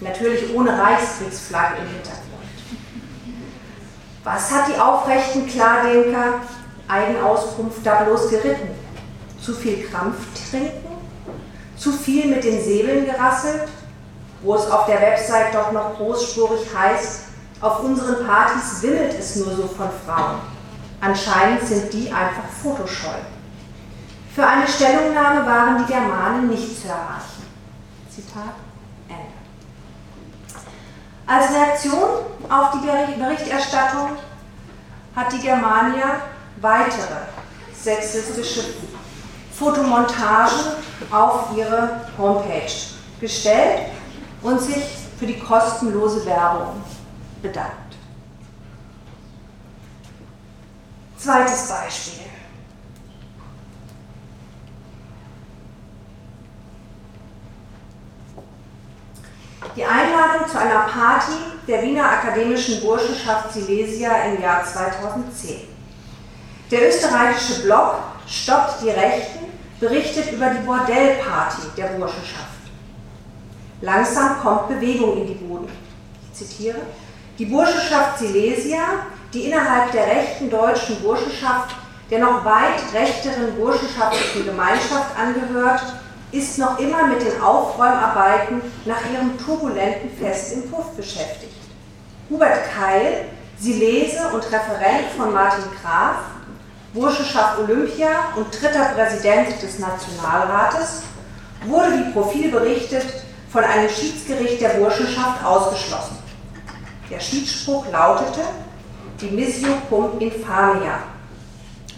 Natürlich 0.00 0.54
ohne 0.54 0.80
Reichskriegsflagge 0.80 1.78
im 1.78 1.88
Hintergrund. 1.88 2.20
Was 4.22 4.52
hat 4.52 4.68
die 4.68 4.78
aufrechten 4.78 5.48
Klardenker 5.48 6.34
Eigenauskunft 6.86 7.84
da 7.84 8.04
bloß 8.04 8.30
geritten? 8.30 8.70
Zu 9.42 9.54
viel 9.54 9.88
Krampf 9.88 10.18
trinken? 10.50 10.86
Zu 11.76 11.90
viel 11.90 12.26
mit 12.26 12.44
den 12.44 12.62
Säbeln 12.62 13.06
gerasselt? 13.06 13.66
Wo 14.42 14.54
es 14.54 14.70
auf 14.70 14.86
der 14.86 15.00
Website 15.00 15.54
doch 15.54 15.72
noch 15.72 15.96
großspurig 15.96 16.66
heißt, 16.74 17.24
auf 17.60 17.80
unseren 17.80 18.26
Partys 18.26 18.82
wimmelt 18.82 19.18
es 19.18 19.36
nur 19.36 19.54
so 19.54 19.66
von 19.68 19.88
Frauen. 20.06 20.40
Anscheinend 21.00 21.62
sind 21.62 21.92
die 21.92 22.10
einfach 22.10 22.48
fotoscheu. 22.62 23.18
Für 24.34 24.46
eine 24.46 24.66
Stellungnahme 24.66 25.44
waren 25.44 25.78
die 25.78 25.92
Germanen 25.92 26.48
nicht 26.48 26.80
zu 26.80 26.88
erreichen. 26.88 27.44
Zitat 28.08 28.54
als 31.30 31.52
Reaktion 31.54 32.24
auf 32.48 32.72
die 32.72 33.20
Berichterstattung 33.20 34.16
hat 35.14 35.32
die 35.32 35.38
Germania 35.38 36.22
weitere 36.60 37.20
sexistische 37.72 38.64
Fotomontagen 39.52 40.58
auf 41.12 41.56
ihre 41.56 42.00
Homepage 42.18 42.72
gestellt 43.20 43.92
und 44.42 44.60
sich 44.60 44.84
für 45.18 45.26
die 45.26 45.38
kostenlose 45.38 46.24
Werbung 46.26 46.82
bedankt. 47.42 47.96
Zweites 51.18 51.68
Beispiel. 51.68 52.24
Die 59.76 59.84
Einladung 59.84 60.48
zu 60.48 60.58
einer 60.58 60.80
Party 60.80 61.32
der 61.68 61.82
Wiener 61.82 62.10
Akademischen 62.10 62.80
Burschenschaft 62.80 63.52
Silesia 63.52 64.10
im 64.24 64.42
Jahr 64.42 64.64
2010. 64.64 65.68
Der 66.70 66.88
österreichische 66.88 67.62
Blog 67.62 67.96
Stoppt 68.26 68.82
die 68.82 68.90
Rechten 68.90 69.46
berichtet 69.80 70.32
über 70.32 70.50
die 70.50 70.64
Bordellparty 70.64 71.62
der 71.76 71.86
Burschenschaft. 71.86 72.59
Langsam 73.82 74.40
kommt 74.42 74.68
Bewegung 74.68 75.16
in 75.18 75.26
die 75.26 75.34
Boden. 75.34 75.68
Ich 76.24 76.38
zitiere. 76.38 76.78
Die 77.38 77.46
Burschenschaft 77.46 78.18
Silesia, 78.18 79.06
die 79.32 79.46
innerhalb 79.46 79.92
der 79.92 80.06
rechten 80.06 80.50
deutschen 80.50 81.00
Burschenschaft, 81.00 81.74
der 82.10 82.18
noch 82.18 82.44
weit 82.44 82.82
rechteren 82.92 83.54
burschenschaftlichen 83.56 84.44
Gemeinschaft 84.44 85.16
angehört, 85.18 85.80
ist 86.32 86.58
noch 86.58 86.78
immer 86.78 87.06
mit 87.06 87.22
den 87.22 87.40
Aufräumarbeiten 87.40 88.60
nach 88.84 89.00
ihrem 89.12 89.38
turbulenten 89.38 90.10
Fest 90.18 90.52
im 90.52 90.70
Puff 90.70 90.90
beschäftigt. 90.96 91.56
Hubert 92.28 92.70
Keil, 92.76 93.24
Silese 93.58 94.28
und 94.32 94.44
Referent 94.44 95.08
von 95.16 95.32
Martin 95.32 95.64
Graf, 95.82 96.16
Burschenschaft 96.92 97.58
Olympia 97.58 98.08
und 98.36 98.46
dritter 98.60 98.84
Präsident 98.94 99.60
des 99.62 99.78
Nationalrates, 99.78 101.02
wurde, 101.66 101.98
wie 101.98 102.12
Profil 102.12 102.50
berichtet, 102.50 103.04
von 103.52 103.64
einem 103.64 103.88
Schiedsgericht 103.88 104.60
der 104.60 104.70
Burschenschaft 104.70 105.44
ausgeschlossen. 105.44 106.18
Der 107.10 107.18
Schiedsspruch 107.18 107.84
lautete 107.90 108.42
Dimissio 109.20 109.74
cum 109.88 110.18
infamia, 110.20 111.00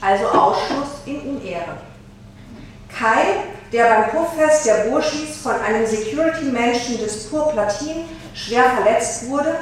also 0.00 0.26
Ausschluss 0.26 0.88
in 1.04 1.20
Unehre. 1.20 1.76
Kai, 2.88 3.44
der 3.72 3.84
beim 3.84 4.10
Puffest 4.10 4.66
der 4.66 4.90
Burschis 4.90 5.36
von 5.42 5.54
einem 5.60 5.86
Security-Menschen 5.86 6.98
des 6.98 7.28
Pur 7.28 7.50
Platin 7.52 8.04
schwer 8.34 8.64
verletzt 8.64 9.28
wurde, 9.28 9.54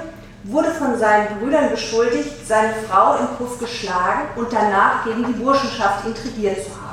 wurde 0.44 0.70
von 0.70 0.98
seinen 0.98 1.38
Brüdern 1.38 1.70
beschuldigt, 1.70 2.46
seine 2.46 2.74
Frau 2.88 3.16
im 3.16 3.26
Puff 3.36 3.58
geschlagen 3.58 4.28
und 4.36 4.52
danach 4.52 5.04
gegen 5.04 5.26
die 5.26 5.32
Burschenschaft 5.32 6.06
intrigiert 6.06 6.64
zu 6.64 6.70
haben. 6.70 6.89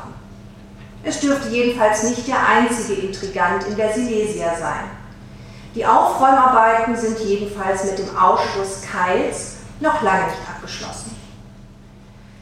Es 1.08 1.22
dürfte 1.22 1.48
jedenfalls 1.48 2.04
nicht 2.04 2.28
der 2.28 2.46
einzige 2.46 3.00
Intrigant 3.00 3.64
in 3.66 3.78
der 3.78 3.94
Silesia 3.94 4.54
sein. 4.60 4.92
Die 5.74 5.86
Aufräumarbeiten 5.86 6.98
sind 6.98 7.18
jedenfalls 7.20 7.86
mit 7.86 8.00
dem 8.00 8.18
Ausschluss 8.18 8.82
Keils 8.92 9.54
noch 9.80 10.02
lange 10.02 10.26
nicht 10.26 10.42
abgeschlossen. 10.54 11.16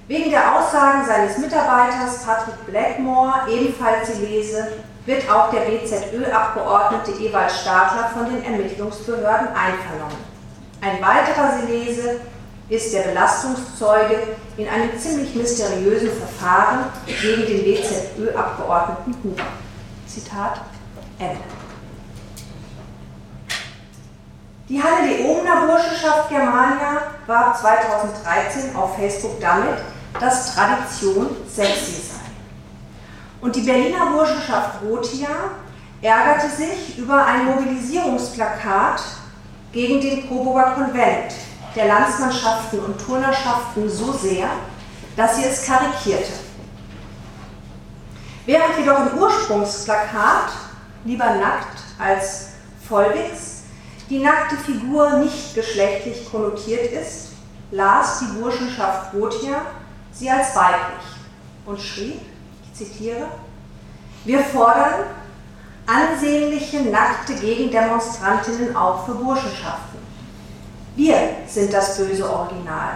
Wegen 0.07 0.31
der 0.31 0.55
Aussagen 0.55 1.05
seines 1.05 1.37
Mitarbeiters 1.37 2.25
Patrick 2.25 2.65
Blackmore, 2.65 3.41
ebenfalls 3.51 4.07
Silese, 4.07 4.67
wird 5.05 5.29
auch 5.29 5.51
der 5.51 5.59
BZÖ-Abgeordnete 5.59 7.11
Ewald 7.21 7.51
Stadler 7.51 8.09
von 8.15 8.25
den 8.25 8.43
Ermittlungsbehörden 8.43 9.49
einvernommen. 9.49 10.17
Ein 10.81 10.99
weiterer 11.03 11.59
Silese 11.59 12.19
ist 12.69 12.93
der 12.93 13.03
Belastungszeuge 13.03 14.35
in 14.57 14.67
einem 14.67 14.97
ziemlich 14.97 15.35
mysteriösen 15.35 16.09
Verfahren 16.11 16.85
gegen 17.05 17.45
den 17.45 17.63
BZÖ-Abgeordneten 17.63 19.15
Huber. 19.23 19.43
Zitat 20.07 20.61
Ende. 21.19 21.41
Die 24.67 24.81
Halle 24.81 25.07
de 25.07 25.25
Omner 25.25 25.67
Burschenschaft 25.67 26.29
Germania 26.29 27.01
warb 27.27 27.57
2013 27.57 28.75
auf 28.75 28.95
Facebook 28.95 29.39
damit, 29.39 29.77
dass 30.19 30.55
Tradition 30.55 31.27
sexy 31.47 32.01
sei. 32.01 32.15
Und 33.41 33.55
die 33.55 33.61
Berliner 33.61 34.07
Burschenschaft 34.07 34.81
Rotia 34.81 35.51
ärgerte 36.01 36.49
sich 36.49 36.97
über 36.97 37.25
ein 37.25 37.45
Mobilisierungsplakat 37.45 39.03
gegen 39.71 40.01
den 40.01 40.27
Coburger 40.27 40.71
Konvent 40.71 41.33
der 41.75 41.87
Landsmannschaften 41.87 42.79
und 42.79 42.97
Turnerschaften 42.99 43.89
so 43.89 44.11
sehr, 44.13 44.47
dass 45.15 45.37
sie 45.37 45.43
es 45.43 45.65
karikierte. 45.65 46.31
Während 48.45 48.77
jedoch 48.77 49.11
im 49.11 49.17
Ursprungsplakat 49.17 50.51
lieber 51.03 51.35
nackt 51.35 51.79
als 51.99 52.49
vollwegs 52.87 53.63
die 54.09 54.19
nackte 54.19 54.55
Figur 54.57 55.17
nicht 55.17 55.55
geschlechtlich 55.55 56.29
konnotiert 56.29 56.91
ist, 56.91 57.29
las 57.71 58.19
die 58.19 58.39
Burschenschaft 58.39 59.11
Gotia 59.11 59.61
sie 60.11 60.29
als 60.29 60.55
weiblich 60.55 61.05
und 61.65 61.81
schrieb, 61.81 62.21
ich 62.63 62.73
zitiere, 62.73 63.27
wir 64.25 64.39
fordern 64.39 65.05
ansehnliche 65.87 66.81
nackte 66.83 67.33
Gegendemonstrantinnen 67.35 68.75
auch 68.75 69.05
für 69.05 69.15
Burschenschaften. 69.15 69.94
Wir 70.95 71.15
sind 71.47 71.73
das 71.73 71.97
böse 71.97 72.29
Original, 72.29 72.93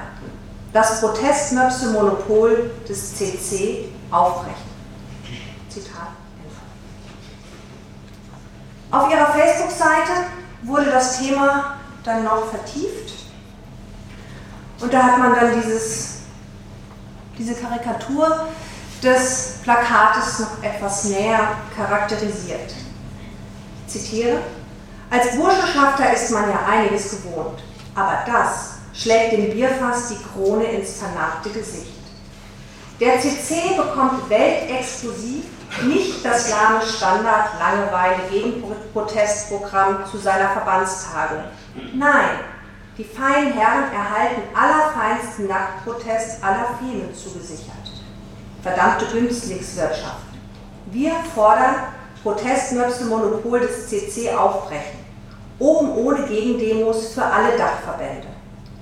das 0.72 1.02
Protestmöpse-Monopol 1.02 2.72
des 2.88 3.16
CC 3.16 3.90
aufbrechen. 4.10 4.70
Zitat 5.68 6.08
Auf 8.92 9.12
ihrer 9.12 9.28
Facebook-Seite 9.28 10.12
wurde 10.64 10.92
das 10.92 11.20
Thema 11.20 11.78
dann 12.04 12.24
noch 12.24 12.50
vertieft 12.50 13.14
und 14.82 14.94
da 14.94 15.04
hat 15.04 15.18
man 15.20 15.36
dann 15.36 15.62
dieses, 15.62 16.20
diese 17.38 17.54
Karikatur 17.54 18.48
des 19.04 19.60
Plakates 19.64 20.40
noch 20.40 20.64
etwas 20.64 21.06
näher 21.06 21.40
charakterisiert. 21.76 22.74
Ich 23.86 23.94
zitiere, 23.94 24.40
als 25.10 25.36
Burschenschafter 25.36 26.14
ist 26.14 26.32
man 26.32 26.50
ja 26.50 26.60
einiges 26.66 27.12
gewohnt, 27.12 27.64
aber 28.00 28.20
das 28.26 28.76
schlägt 28.94 29.34
dem 29.34 29.52
Bierfass 29.52 30.10
die 30.10 30.18
Krone 30.24 30.64
ins 30.66 31.00
vernarbte 31.00 31.50
Gesicht. 31.50 32.00
Der 33.00 33.20
CC 33.20 33.76
bekommt 33.78 34.30
weltexklusiv 34.30 35.46
nicht 35.84 36.26
das 36.26 36.50
lahme 36.50 36.82
Standard 36.82 37.50
Langeweile 37.60 38.24
gegen 38.32 38.64
Protestprogramm 38.94 40.06
zu 40.10 40.18
seiner 40.18 40.50
Verbandstagung. 40.50 41.44
Nein, 41.94 42.40
die 42.98 43.04
feinen 43.04 43.54
Herren 43.54 43.92
erhalten 43.94 44.42
allerfeinsten 44.54 45.48
Nacktprotest 45.48 46.44
aller 46.44 46.78
Filme 46.80 47.14
zugesichert 47.14 47.80
verdammte 48.62 49.06
Günstlingswirtschaft. 49.06 50.26
Wir 50.92 51.12
fordern 51.34 51.76
Protestmöpse-Monopol 52.24 53.62
des 53.62 53.88
CC 53.88 54.32
aufbrechen. 54.32 54.99
Oben 55.60 55.92
ohne 55.96 56.24
Gegendemos 56.24 57.14
für 57.14 57.24
alle 57.24 57.58
Dachverbände. 57.58 58.28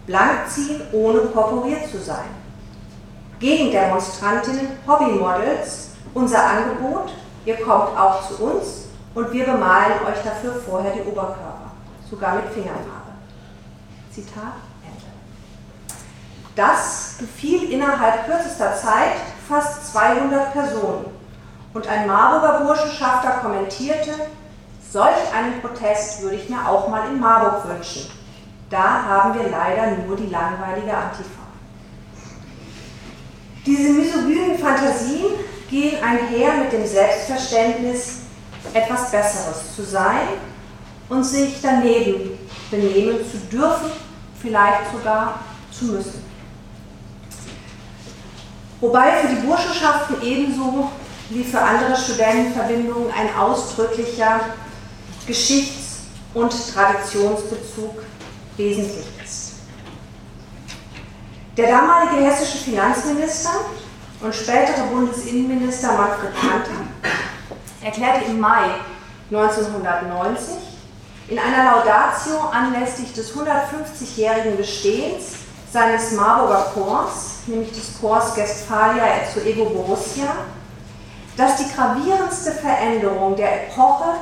Blank 0.05 0.47
ziehen, 0.47 0.81
ohne 0.93 1.19
korporiert 1.19 1.89
zu 1.89 1.97
sein. 1.97 2.29
Gegendemonstrantinnen, 3.39 4.69
Hobbymodels, 4.87 5.89
unser 6.13 6.43
Angebot, 6.43 7.13
ihr 7.45 7.57
kommt 7.57 7.97
auch 7.97 8.27
zu 8.27 8.43
uns 8.43 8.85
und 9.13 9.31
wir 9.31 9.45
bemalen 9.45 9.93
euch 10.07 10.23
dafür 10.23 10.53
vorher 10.53 10.93
die 10.93 11.01
Oberkörper, 11.01 11.71
sogar 12.09 12.35
mit 12.35 12.45
Fingerfarbe. 12.45 13.11
Zitat 14.11 14.53
Ende. 14.83 15.05
Das 16.55 17.15
gefiel 17.19 17.71
innerhalb 17.71 18.25
kürzester 18.25 18.75
Zeit 18.75 19.17
fast 19.47 19.91
200 19.91 20.53
Personen. 20.53 21.05
Und 21.73 21.87
ein 21.87 22.07
Marburger 22.07 22.61
Burschenschafter 22.65 23.39
kommentierte, 23.41 24.11
solch 24.91 25.33
einen 25.35 25.61
Protest 25.61 26.21
würde 26.21 26.35
ich 26.35 26.49
mir 26.49 26.67
auch 26.67 26.87
mal 26.87 27.09
in 27.09 27.19
Marburg 27.19 27.67
wünschen. 27.67 28.09
Da 28.69 29.03
haben 29.03 29.33
wir 29.33 29.49
leider 29.49 29.91
nur 30.05 30.15
die 30.15 30.27
langweilige 30.27 30.95
Antifa. 30.95 31.47
Diese 33.65 33.89
misogynen 33.93 34.57
Fantasien 34.57 35.25
gehen 35.69 36.01
einher 36.01 36.53
mit 36.55 36.71
dem 36.71 36.85
Selbstverständnis, 36.85 38.19
etwas 38.73 39.11
Besseres 39.11 39.75
zu 39.75 39.83
sein 39.83 40.27
und 41.09 41.23
sich 41.23 41.59
daneben 41.61 42.37
benehmen 42.71 43.19
zu 43.29 43.37
dürfen, 43.51 43.91
vielleicht 44.41 44.91
sogar 44.91 45.39
zu 45.71 45.85
müssen. 45.85 46.23
Wobei 48.79 49.11
für 49.13 49.27
die 49.27 49.47
Burschenschaften 49.47 50.21
ebenso 50.21 50.91
wie 51.29 51.43
für 51.43 51.59
andere 51.59 51.95
Studentenverbindungen 51.95 53.11
ein 53.11 53.35
ausdrücklicher 53.35 54.39
Geschichts- 55.27 55.97
und 56.33 56.53
Traditionsbezug 56.73 58.01
wesentlich 58.55 59.05
ist. 59.23 59.53
Der 61.57 61.67
damalige 61.67 62.23
hessische 62.23 62.59
Finanzminister 62.59 63.49
und 64.21 64.33
spätere 64.33 64.83
Bundesinnenminister 64.89 65.91
Manfred 65.91 66.33
Kanter 66.33 66.87
erklärte 67.83 68.25
im 68.25 68.39
Mai 68.39 68.69
1990 69.29 70.55
in 71.27 71.37
einer 71.37 71.71
Laudatio 71.71 72.39
anlässlich 72.51 73.11
des 73.11 73.35
150-jährigen 73.35 74.55
Bestehens 74.55 75.33
seines 75.73 76.13
Marburger 76.13 76.71
Chors, 76.73 77.39
nämlich 77.47 77.73
des 77.73 77.99
Chors 77.99 78.33
Guestphalia 78.33 79.03
zu 79.33 79.41
Ego 79.41 79.65
Borussia, 79.65 80.33
dass 81.35 81.57
die 81.57 81.69
gravierendste 81.75 82.53
Veränderung 82.53 83.35
der 83.35 83.67
Epoche 83.67 84.15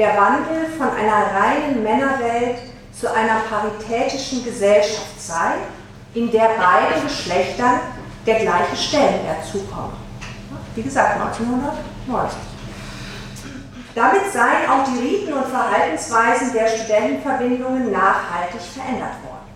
der 0.00 0.16
Wandel 0.16 0.66
von 0.78 0.88
einer 0.88 1.26
reinen 1.38 1.82
Männerwelt 1.82 2.56
zu 2.98 3.12
einer 3.12 3.40
paritätischen 3.50 4.42
Gesellschaft 4.42 5.20
sei, 5.20 5.52
in 6.14 6.30
der 6.30 6.48
beiden 6.56 7.02
Geschlechtern 7.06 7.80
der 8.24 8.36
gleiche 8.36 8.76
Stellenwert 8.76 9.44
zukommt. 9.44 9.92
Wie 10.74 10.82
gesagt, 10.82 11.20
1990. 11.20 12.38
Damit 13.94 14.32
seien 14.32 14.70
auch 14.70 14.84
die 14.84 15.06
Riten 15.06 15.34
und 15.34 15.46
Verhaltensweisen 15.48 16.54
der 16.54 16.68
Studentenverbindungen 16.68 17.92
nachhaltig 17.92 18.62
verändert 18.62 19.22
worden. 19.22 19.50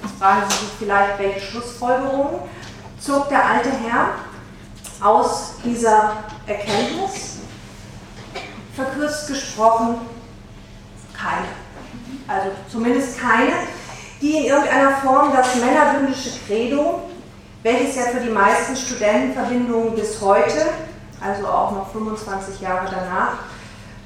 Jetzt 0.00 0.18
fragen 0.20 0.42
Sie 0.48 0.56
sich 0.58 0.74
vielleicht, 0.78 1.18
welche 1.18 1.40
Schlussfolgerungen 1.40 2.38
zog 3.00 3.28
der 3.30 3.44
alte 3.44 3.70
Herr 3.70 4.10
aus 5.00 5.54
dieser 5.64 6.12
Erkenntnis? 6.46 7.27
Verkürzt 8.78 9.26
gesprochen, 9.26 9.98
keine. 11.12 11.48
Also 12.28 12.50
zumindest 12.70 13.18
keine, 13.18 13.52
die 14.20 14.36
in 14.36 14.44
irgendeiner 14.44 14.98
Form 14.98 15.32
das 15.32 15.56
männerbündische 15.56 16.38
Credo, 16.46 17.02
welches 17.64 17.96
ja 17.96 18.02
für 18.02 18.20
die 18.20 18.30
meisten 18.30 18.76
Studentenverbindungen 18.76 19.96
bis 19.96 20.20
heute, 20.20 20.68
also 21.20 21.48
auch 21.48 21.72
noch 21.72 21.90
25 21.90 22.60
Jahre 22.60 22.88
danach, 22.88 23.38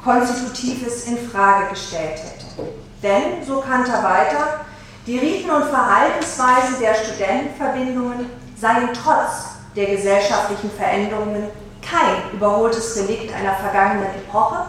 Konstitutives 0.03 1.05
in 1.05 1.19
Frage 1.29 1.69
gestellt 1.71 2.19
hätte. 2.19 2.73
Denn, 3.03 3.45
so 3.47 3.61
Kanter 3.61 4.03
weiter, 4.03 4.61
die 5.07 5.19
Riten 5.19 5.51
und 5.51 5.65
Verhaltensweisen 5.65 6.81
der 6.81 6.95
Studentenverbindungen 6.95 8.31
seien 8.57 8.89
trotz 8.95 9.57
der 9.77 9.87
gesellschaftlichen 9.97 10.71
Veränderungen 10.71 11.51
kein 11.83 12.33
überholtes 12.33 12.97
Relikt 12.97 13.35
einer 13.35 13.55
vergangenen 13.55 14.15
Epoche, 14.15 14.65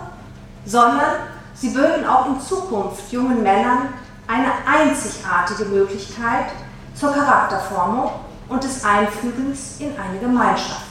sondern 0.65 1.27
sie 1.53 1.69
böten 1.69 2.05
auch 2.05 2.27
in 2.27 2.41
Zukunft 2.41 3.11
jungen 3.11 3.43
Männern 3.43 3.89
eine 4.27 4.51
einzigartige 4.65 5.65
Möglichkeit 5.65 6.47
zur 6.95 7.13
Charakterformung 7.13 8.11
und 8.49 8.63
des 8.63 8.83
Einfügens 8.83 9.75
in 9.79 9.97
eine 9.99 10.19
Gemeinschaft. 10.19 10.83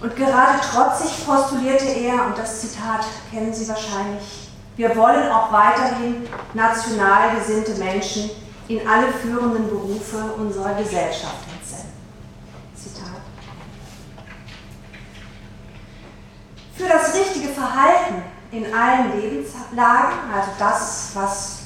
Und 0.00 0.14
gerade 0.14 0.60
trotzig 0.60 1.26
postulierte 1.26 1.86
er, 1.86 2.26
und 2.26 2.38
das 2.38 2.60
Zitat 2.60 3.04
kennen 3.30 3.52
Sie 3.52 3.68
wahrscheinlich, 3.68 4.50
wir 4.76 4.94
wollen 4.94 5.28
auch 5.32 5.50
weiterhin 5.52 6.28
national 6.54 7.34
gesinnte 7.36 7.74
Menschen 7.82 8.30
in 8.68 8.86
alle 8.86 9.08
führenden 9.08 9.68
Berufe 9.68 10.18
unserer 10.36 10.74
Gesellschaft 10.74 11.38
entsenden. 11.52 11.92
Zitat. 12.76 13.22
Für 16.78 16.86
das 16.86 17.12
richtige 17.12 17.48
Verhalten 17.48 18.22
in 18.52 18.72
allen 18.72 19.20
Lebenslagen, 19.20 20.14
also 20.32 20.50
das, 20.60 21.10
was 21.14 21.58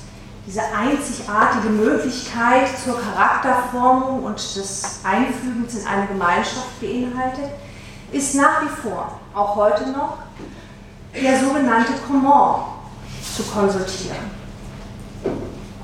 diese 0.47 0.63
einzigartige 0.75 1.69
Möglichkeit 1.69 2.67
zur 2.83 2.99
Charakterformung 2.99 4.25
und 4.25 4.37
des 4.37 5.01
Einfügens 5.05 5.75
in 5.75 5.87
eine 5.87 6.07
Gemeinschaft 6.07 6.81
beinhaltet, 6.81 7.51
ist 8.11 8.35
nach 8.37 8.63
wie 8.63 8.69
vor, 8.69 9.21
auch 9.35 9.55
heute 9.55 9.91
noch, 9.91 10.17
der 11.15 11.39
sogenannte 11.39 11.93
Comment 12.07 12.65
zu 13.37 13.43
konsultieren. 13.43 14.31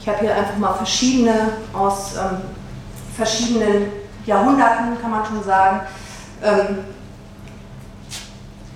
Ich 0.01 0.09
habe 0.09 0.21
hier 0.21 0.35
einfach 0.35 0.57
mal 0.57 0.73
verschiedene 0.73 1.53
aus 1.75 2.15
ähm, 2.17 2.41
verschiedenen 3.15 3.93
Jahrhunderten, 4.25 4.99
kann 5.03 5.11
man 5.11 5.27
schon 5.27 5.45
sagen, 5.45 5.81
ähm, 6.43 6.79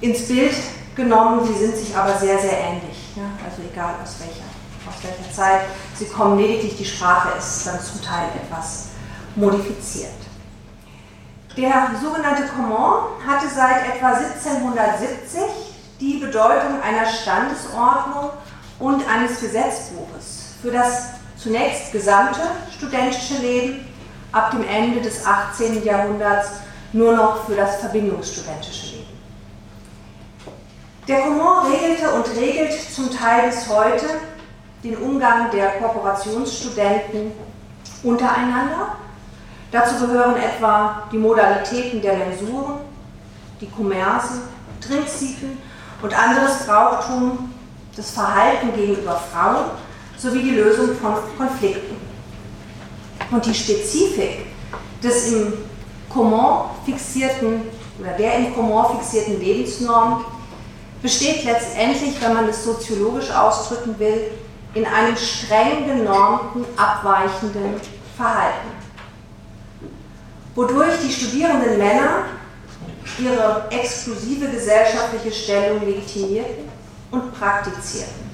ins 0.02 0.28
Bild 0.28 0.54
genommen. 0.94 1.46
Sie 1.46 1.58
sind 1.58 1.76
sich 1.76 1.96
aber 1.96 2.18
sehr, 2.18 2.38
sehr 2.38 2.58
ähnlich. 2.58 3.16
Ja? 3.16 3.22
Also 3.44 3.62
egal 3.62 3.94
aus 4.02 4.16
welcher 4.20 4.44
aus 4.88 4.94
welcher 5.02 5.32
Zeit 5.32 5.60
sie 5.94 6.06
kommen, 6.06 6.38
lediglich 6.38 6.76
die 6.76 6.84
Sprache 6.84 7.36
ist 7.38 7.66
dann 7.66 7.80
zum 7.80 8.02
Teil 8.02 8.28
etwas 8.34 8.88
modifiziert. 9.36 10.10
Der 11.56 11.90
sogenannte 12.02 12.44
Comment 12.54 13.26
hatte 13.26 13.46
seit 13.54 13.94
etwa 13.94 14.14
1770 14.14 15.42
die 16.00 16.18
Bedeutung 16.18 16.80
einer 16.82 17.06
Standesordnung 17.06 18.30
und 18.78 19.06
eines 19.08 19.40
Gesetzbuches 19.40 20.54
für 20.62 20.70
das 20.70 21.10
zunächst 21.36 21.92
gesamte 21.92 22.40
studentische 22.76 23.34
Leben, 23.34 23.86
ab 24.32 24.50
dem 24.52 24.66
Ende 24.66 25.00
des 25.02 25.26
18. 25.26 25.84
Jahrhunderts 25.84 26.48
nur 26.92 27.14
noch 27.14 27.44
für 27.44 27.54
das 27.54 27.76
verbindungsstudentische 27.76 28.86
Leben. 28.86 28.91
Der 31.08 31.22
Comment 31.22 31.66
regelte 31.66 32.12
und 32.12 32.28
regelt 32.36 32.72
zum 32.72 33.10
Teil 33.10 33.48
bis 33.48 33.68
heute 33.68 34.06
den 34.84 34.96
Umgang 34.98 35.50
der 35.50 35.72
Kooperationsstudenten 35.72 37.32
untereinander. 38.04 38.94
Dazu 39.72 40.06
gehören 40.06 40.36
etwa 40.36 41.02
die 41.10 41.18
Modalitäten 41.18 42.00
der 42.00 42.18
Mensuren, 42.18 42.74
die 43.60 43.68
Kommerse, 43.68 44.42
Trinksiten 44.80 45.58
und 46.02 46.16
anderes 46.16 46.66
Brauchtum, 46.66 47.52
das 47.96 48.12
Verhalten 48.12 48.72
gegenüber 48.72 49.20
Frauen 49.32 49.72
sowie 50.16 50.42
die 50.42 50.50
Lösung 50.50 50.94
von 50.94 51.14
Konflikten. 51.36 51.96
Und 53.32 53.44
die 53.44 53.54
Spezifik 53.54 54.46
des 55.02 55.32
im 55.32 55.52
Comment 56.08 56.66
fixierten 56.84 57.62
oder 57.98 58.12
der 58.12 58.36
im 58.36 58.54
Comment 58.54 59.00
fixierten 59.00 59.40
Lebensnorm 59.40 60.24
besteht 61.02 61.44
letztendlich, 61.44 62.20
wenn 62.20 62.34
man 62.34 62.48
es 62.48 62.64
soziologisch 62.64 63.30
ausdrücken 63.30 63.98
will, 63.98 64.30
in 64.74 64.86
einem 64.86 65.16
streng 65.16 65.86
genormten, 65.86 66.64
abweichenden 66.76 67.74
Verhalten, 68.16 68.70
wodurch 70.54 70.94
die 71.04 71.12
studierenden 71.12 71.76
Männer 71.76 72.24
ihre 73.18 73.66
exklusive 73.70 74.48
gesellschaftliche 74.48 75.32
Stellung 75.32 75.84
legitimierten 75.84 76.70
und 77.10 77.38
praktizierten. 77.38 78.30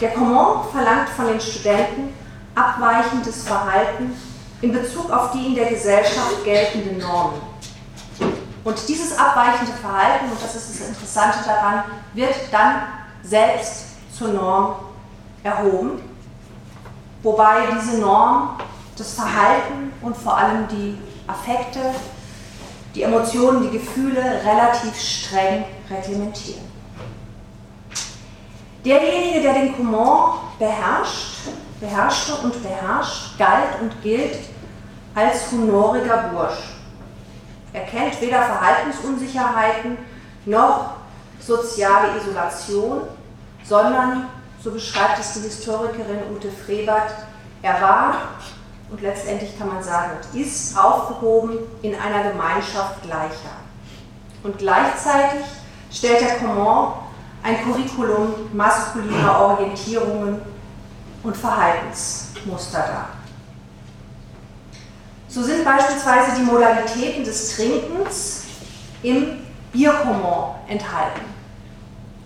Der 0.00 0.10
Comment 0.10 0.70
verlangt 0.72 1.10
von 1.10 1.26
den 1.26 1.40
Studenten 1.40 2.14
abweichendes 2.54 3.44
Verhalten 3.44 4.12
in 4.62 4.72
Bezug 4.72 5.10
auf 5.10 5.32
die 5.32 5.46
in 5.46 5.54
der 5.54 5.66
Gesellschaft 5.66 6.44
geltenden 6.44 6.98
Normen. 6.98 7.51
Und 8.64 8.88
dieses 8.88 9.18
abweichende 9.18 9.72
Verhalten, 9.72 10.26
und 10.30 10.42
das 10.42 10.54
ist 10.54 10.80
das 10.80 10.88
Interessante 10.88 11.38
daran, 11.44 11.84
wird 12.14 12.34
dann 12.52 12.82
selbst 13.22 13.86
zur 14.16 14.28
Norm 14.28 14.76
erhoben, 15.42 16.00
wobei 17.22 17.66
diese 17.74 17.98
Norm 17.98 18.56
das 18.96 19.14
Verhalten 19.14 19.92
und 20.00 20.16
vor 20.16 20.36
allem 20.36 20.68
die 20.68 20.96
Affekte, 21.26 21.80
die 22.94 23.02
Emotionen, 23.02 23.62
die 23.62 23.78
Gefühle 23.78 24.22
relativ 24.44 24.98
streng 25.00 25.64
reglementieren. 25.90 26.70
Derjenige, 28.84 29.42
der 29.42 29.54
den 29.54 29.76
Comment 29.76 30.34
beherrscht, 30.58 31.48
beherrschte 31.80 32.34
und 32.36 32.62
beherrscht, 32.62 33.38
galt 33.38 33.80
und 33.80 34.02
gilt 34.02 34.38
als 35.14 35.50
honoriger 35.50 36.30
Bursch. 36.32 36.71
Er 37.92 37.98
kennt 37.98 38.20
weder 38.22 38.42
Verhaltensunsicherheiten 38.42 39.98
noch 40.46 40.94
soziale 41.40 42.16
Isolation, 42.16 43.02
sondern 43.64 44.28
so 44.62 44.70
beschreibt 44.70 45.18
es 45.18 45.34
die 45.34 45.40
Historikerin 45.40 46.20
Ute 46.34 46.50
Frebert, 46.50 47.12
er 47.60 47.80
war 47.80 48.14
und 48.90 49.00
letztendlich 49.02 49.58
kann 49.58 49.68
man 49.68 49.82
sagen, 49.82 50.12
ist 50.32 50.76
aufgehoben 50.76 51.58
in 51.82 51.94
einer 51.94 52.30
Gemeinschaft 52.30 53.02
Gleicher. 53.02 53.56
Und 54.42 54.58
gleichzeitig 54.58 55.44
stellt 55.90 56.20
der 56.20 56.38
Comment 56.38 56.94
ein 57.42 57.62
Curriculum 57.64 58.34
maskuliner 58.52 59.40
Orientierungen 59.40 60.40
und 61.22 61.36
Verhaltensmuster 61.36 62.78
dar. 62.78 63.21
So 65.32 65.42
sind 65.42 65.64
beispielsweise 65.64 66.36
die 66.36 66.42
Modalitäten 66.42 67.24
des 67.24 67.56
Trinkens 67.56 68.42
im 69.02 69.38
Bierkommand 69.72 70.56
enthalten. 70.68 71.22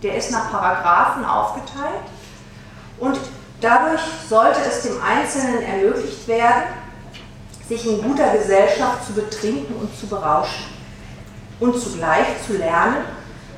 Der 0.03 0.17
ist 0.17 0.33
nach 0.33 0.51
Paragraphen 0.51 1.25
aufgeteilt 1.25 2.03
und 2.99 3.17
dadurch 3.61 4.01
sollte 4.29 4.59
es 4.61 4.83
dem 4.83 5.01
Einzelnen 5.01 5.63
ermöglicht 5.63 6.27
werden, 6.27 6.65
sich 7.69 7.87
in 7.87 8.03
guter 8.03 8.29
Gesellschaft 8.37 9.07
zu 9.07 9.13
betrinken 9.13 9.77
und 9.77 9.97
zu 9.97 10.09
berauschen 10.09 10.65
und 11.61 11.81
zugleich 11.81 12.27
zu 12.45 12.55
lernen, 12.55 13.05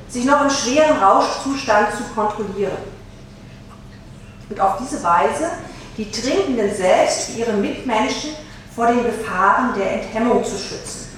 sich 0.07 0.25
noch 0.25 0.41
im 0.41 0.49
schweren 0.51 0.97
Rauschzustand 0.99 1.87
zu 1.97 2.03
kontrollieren. 2.13 2.77
Und 4.47 4.61
auf 4.61 4.77
diese 4.77 5.03
Weise 5.03 5.49
die 5.97 6.09
Trinkenden 6.11 6.73
selbst 6.73 7.35
ihre 7.35 7.53
Mitmenschen 7.53 8.31
vor 8.79 8.87
den 8.87 9.03
Gefahren 9.03 9.73
der 9.77 10.03
Enthemmung 10.03 10.41
zu 10.41 10.57
schützen, 10.57 11.09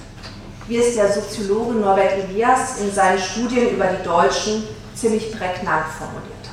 wie 0.66 0.78
es 0.78 0.96
der 0.96 1.12
Soziologe 1.12 1.74
Norbert 1.74 2.10
Elias 2.10 2.80
in 2.80 2.92
seinen 2.92 3.20
Studien 3.20 3.70
über 3.70 3.86
die 3.86 4.02
Deutschen 4.02 4.64
ziemlich 4.96 5.30
prägnant 5.30 5.86
formuliert. 5.96 6.50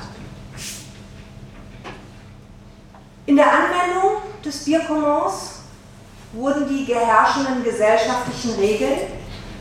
In 3.26 3.34
der 3.34 3.46
Anwendung 3.46 4.18
des 4.44 4.64
Bierkommons 4.64 5.62
wurden 6.32 6.68
die 6.68 6.84
geherrschenden 6.84 7.64
gesellschaftlichen 7.64 8.54
Regeln 8.60 9.00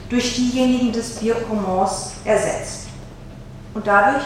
durch 0.08 0.36
diejenigen 0.36 0.92
des 0.92 1.16
Bierkommons 1.16 2.12
ersetzt. 2.26 2.90
Und 3.74 3.88
dadurch 3.88 4.24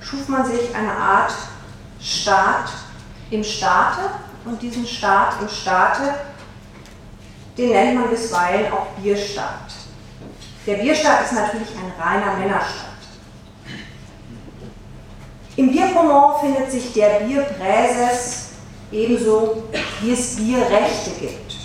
schuf 0.00 0.28
man 0.28 0.46
sich 0.46 0.74
eine 0.74 0.92
Art 0.96 1.34
Staat 2.00 2.70
im 3.30 3.44
Staate 3.44 4.00
und 4.44 4.60
diesen 4.60 4.86
Staat 4.86 5.40
im 5.40 5.48
Staate, 5.48 6.14
den 7.56 7.70
nennt 7.70 8.00
man 8.00 8.10
bisweilen 8.10 8.72
auch 8.72 8.86
Bierstaat. 9.00 9.72
Der 10.66 10.74
Bierstaat 10.74 11.24
ist 11.24 11.32
natürlich 11.32 11.68
ein 11.76 12.02
reiner 12.02 12.36
Männerstaat. 12.38 12.86
Im 15.56 15.70
Bierpommon 15.70 16.40
findet 16.40 16.70
sich 16.70 16.92
der 16.94 17.20
Bierpräses 17.20 18.50
ebenso, 18.90 19.64
wie 20.00 20.12
es 20.12 20.36
Bierrechte 20.36 21.10
gibt. 21.20 21.56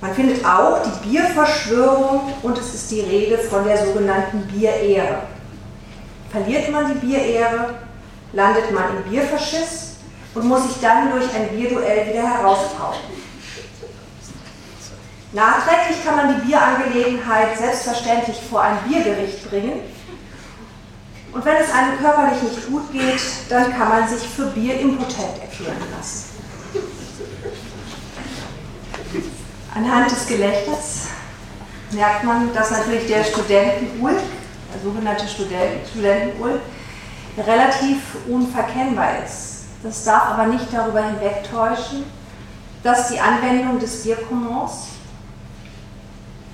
Man 0.00 0.14
findet 0.14 0.44
auch 0.44 0.82
die 0.82 1.08
Bierverschwörung 1.08 2.32
und 2.42 2.58
es 2.58 2.74
ist 2.74 2.90
die 2.90 3.00
Rede 3.00 3.38
von 3.38 3.64
der 3.64 3.84
sogenannten 3.84 4.46
Bierehre. 4.46 5.22
Verliert 6.30 6.70
man 6.70 6.92
die 6.92 7.06
Bierehre, 7.06 7.74
landet 8.32 8.70
man 8.72 8.96
im 8.96 9.10
Bierfaschist 9.10 9.85
und 10.36 10.46
muss 10.46 10.64
sich 10.64 10.80
dann 10.82 11.10
durch 11.10 11.24
ein 11.34 11.48
Bierduell 11.48 12.12
wieder 12.12 12.28
herauspauken. 12.28 13.16
Nachträglich 15.32 16.04
kann 16.04 16.16
man 16.16 16.36
die 16.36 16.46
Bierangelegenheit 16.46 17.58
selbstverständlich 17.58 18.38
vor 18.48 18.60
ein 18.60 18.78
Biergericht 18.86 19.48
bringen. 19.48 19.80
Und 21.32 21.44
wenn 21.44 21.56
es 21.56 21.72
einem 21.72 21.98
körperlich 21.98 22.42
nicht 22.42 22.68
gut 22.68 22.92
geht, 22.92 23.20
dann 23.48 23.76
kann 23.76 23.88
man 23.88 24.08
sich 24.08 24.28
für 24.28 24.46
Bierimpotent 24.46 25.40
erklären 25.40 25.76
lassen. 25.96 26.24
Anhand 29.74 30.10
des 30.10 30.26
Gelächters 30.26 31.08
merkt 31.92 32.24
man, 32.24 32.52
dass 32.54 32.70
natürlich 32.70 33.06
der 33.06 33.24
Studentenulk, 33.24 34.20
der 34.72 34.82
sogenannte 34.82 35.26
Studentenulk, 35.26 36.60
relativ 37.38 38.00
unverkennbar 38.28 39.24
ist. 39.24 39.55
Das 39.86 40.02
darf 40.02 40.30
aber 40.30 40.46
nicht 40.46 40.66
darüber 40.72 41.00
hinwegtäuschen, 41.00 42.04
dass 42.82 43.08
die 43.08 43.20
Anwendung 43.20 43.78
des 43.78 44.02
Bierkommons 44.02 44.88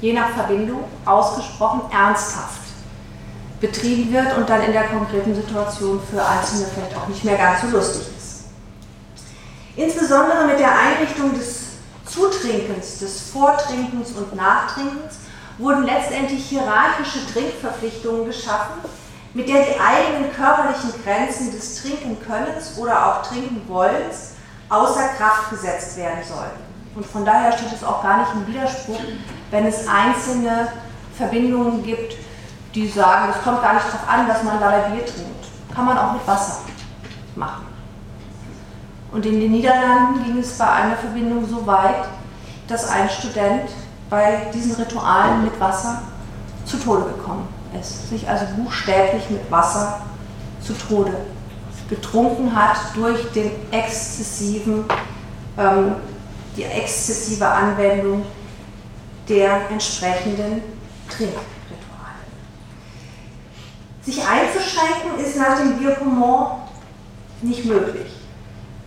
je 0.03 0.13
nach 0.13 0.31
Verbindung 0.31 0.85
ausgesprochen 1.07 1.81
ernsthaft 1.91 2.61
betrieben 3.59 4.13
wird 4.13 4.37
und 4.37 4.51
dann 4.51 4.63
in 4.63 4.73
der 4.73 4.85
konkreten 4.89 5.35
Situation 5.35 5.99
für 6.11 6.23
Einzelne 6.23 6.67
vielleicht 6.75 6.95
auch 6.97 7.09
nicht 7.09 7.25
mehr 7.25 7.39
ganz 7.39 7.63
so 7.63 7.69
lustig 7.69 8.03
ist. 8.19 8.45
Insbesondere 9.77 10.47
mit 10.47 10.59
der 10.59 10.73
Einrichtung 10.79 11.33
des 11.33 11.69
Zutrinkens, 12.05 12.99
des 12.99 13.31
Vortrinkens 13.31 14.11
und 14.13 14.35
Nachtrinkens 14.35 15.15
wurden 15.57 15.85
letztendlich 15.85 16.45
hierarchische 16.45 17.21
Trinkverpflichtungen 17.33 18.27
geschaffen, 18.27 18.83
mit 19.35 19.49
der 19.49 19.65
die 19.65 19.81
eigenen 19.81 20.33
körperlichen 20.33 20.93
Grenzen 21.03 21.51
des 21.53 21.81
Trinkenkönnens 21.81 22.79
oder 22.79 23.07
auch 23.07 23.23
Trinkenwollens 23.23 24.33
außer 24.69 25.09
Kraft 25.19 25.51
gesetzt 25.51 25.97
werden 25.97 26.23
sollten. 26.27 26.61
Und 26.95 27.07
von 27.07 27.25
daher 27.25 27.53
steht 27.53 27.73
es 27.73 27.85
auch 27.85 28.03
gar 28.03 28.19
nicht 28.19 28.33
im 28.35 28.47
Widerspruch, 28.47 29.01
wenn 29.51 29.67
es 29.67 29.87
einzelne 29.89 30.69
Verbindungen 31.17 31.83
gibt, 31.83 32.17
die 32.75 32.89
sagen, 32.89 33.33
es 33.35 33.43
kommt 33.43 33.63
gar 33.63 33.75
nicht 33.75 33.87
darauf 33.87 34.09
an, 34.09 34.27
dass 34.27 34.43
man 34.43 34.61
dabei 34.61 34.91
Bier 34.91 35.05
trinkt. 35.07 35.47
Kann 35.75 35.87
man 35.87 35.97
auch 35.97 36.13
mit 36.13 36.27
Wasser 36.27 36.61
machen. 37.35 37.67
Und 39.11 39.27
in 39.27 39.41
den 39.41 39.53
Niederlanden 39.53 40.25
ging 40.25 40.39
es 40.39 40.57
bei 40.57 40.69
einer 40.69 40.97
Verbindung 40.97 41.47
so 41.47 41.67
weit, 41.67 42.07
dass 42.69 42.89
ein 42.89 43.09
Student 43.09 43.71
bei 44.09 44.51
diesen 44.55 44.75
Ritualen 44.75 45.45
mit 45.45 45.59
Wasser 45.61 46.03
zu 46.65 46.79
Tode 46.79 47.05
gekommen 47.05 47.49
ist, 47.51 47.62
sich 47.81 48.29
also 48.29 48.45
buchstäblich 48.57 49.31
mit 49.31 49.51
Wasser 49.51 50.03
zu 50.61 50.75
Tode 50.75 51.13
getrunken 51.89 52.55
hat 52.55 52.77
durch 52.95 53.33
den 53.33 53.51
exzessiven 53.71 54.85
ähm, 55.59 55.97
die 56.57 56.65
exzessive 56.65 57.47
Anwendung 57.47 58.25
der 59.29 59.71
entsprechenden 59.71 60.63
Trinkrituale. 61.09 61.43
Sich 64.03 64.21
einzuschränken 64.27 65.25
ist 65.25 65.37
nach 65.37 65.59
dem 65.59 65.79
Bierkommon 65.79 66.63
nicht 67.41 67.65
möglich. 67.65 68.11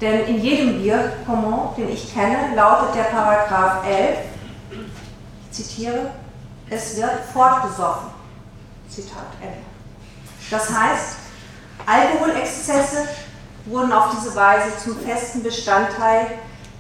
Denn 0.02 0.26
in 0.26 0.42
jedem 0.42 0.82
Bierkommon, 0.82 1.76
den 1.78 1.90
ich 1.90 2.14
kenne, 2.14 2.54
lautet 2.56 2.96
der 2.96 3.04
Paragraph 3.04 3.86
11, 3.88 4.18
ich 4.72 5.52
zitiere, 5.52 6.12
es 6.70 6.98
wird 6.98 7.22
fortgesoffen. 7.32 8.10
Zitat 8.90 9.28
Ende. 9.42 9.58
Das 10.50 10.70
heißt, 10.70 11.16
Alkoholexzesse 11.86 13.08
wurden 13.66 13.92
auf 13.92 14.16
diese 14.16 14.36
Weise 14.36 14.78
zum 14.84 15.00
festen 15.00 15.44
Bestandteil 15.44 16.28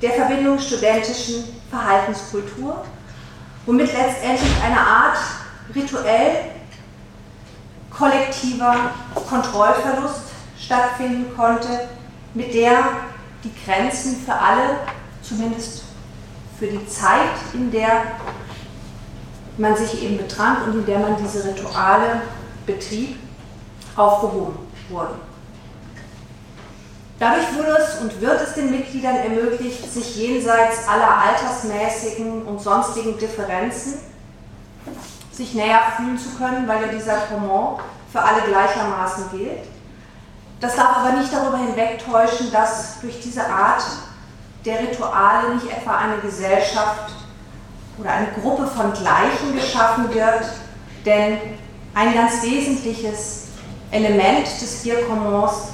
der 0.01 0.11
Verbindung 0.11 0.59
studentischen 0.59 1.43
Verhaltenskultur, 1.69 2.83
womit 3.65 3.91
letztendlich 3.93 4.51
eine 4.63 4.79
Art 4.79 5.17
rituell 5.73 6.51
kollektiver 7.89 8.91
Kontrollverlust 9.13 10.21
stattfinden 10.59 11.35
konnte, 11.35 11.87
mit 12.33 12.53
der 12.53 12.83
die 13.43 13.51
Grenzen 13.65 14.17
für 14.25 14.33
alle, 14.33 14.79
zumindest 15.21 15.83
für 16.59 16.67
die 16.67 16.85
Zeit, 16.87 17.31
in 17.53 17.71
der 17.71 18.03
man 19.57 19.75
sich 19.75 20.03
eben 20.03 20.17
betrank 20.17 20.67
und 20.67 20.79
in 20.79 20.85
der 20.85 20.99
man 20.99 21.15
diese 21.17 21.43
Rituale 21.43 22.21
betrieb, 22.65 23.17
aufgehoben 23.95 24.57
wurden. 24.89 25.15
Dadurch 27.17 27.55
wurde 27.55 27.77
es 27.79 28.01
und 28.01 28.19
wird 28.19 28.41
es 28.41 28.55
den 28.55 28.71
Mitgliedern 28.71 29.15
ermöglicht, 29.15 29.91
sich 29.91 30.17
jenseits 30.17 30.87
aller 30.87 31.17
altersmäßigen 31.17 32.43
und 32.43 32.59
sonstigen 32.59 33.17
Differenzen 33.17 33.99
sich 35.31 35.53
näher 35.53 35.81
fühlen 35.95 36.17
zu 36.17 36.29
können, 36.37 36.67
weil 36.67 36.81
ja 36.81 36.87
dieser 36.87 37.17
Command 37.17 37.79
für 38.11 38.21
alle 38.21 38.41
gleichermaßen 38.41 39.31
gilt. 39.31 39.63
Das 40.59 40.75
darf 40.75 40.97
aber 40.97 41.17
nicht 41.17 41.31
darüber 41.33 41.57
hinwegtäuschen, 41.57 42.51
dass 42.51 42.99
durch 43.01 43.19
diese 43.19 43.45
Art 43.45 43.83
der 44.65 44.79
Rituale 44.79 45.55
nicht 45.55 45.69
etwa 45.69 45.97
eine 45.97 46.17
Gesellschaft 46.17 47.11
oder 47.97 48.11
eine 48.11 48.27
Gruppe 48.41 48.67
von 48.67 48.93
Gleichen 48.93 49.55
geschaffen 49.55 50.13
wird, 50.13 50.45
denn 51.05 51.37
ein 51.93 52.13
ganz 52.13 52.43
wesentliches 52.43 53.47
Element 53.91 54.47
des 54.47 54.83
Bierkommons 54.83 55.69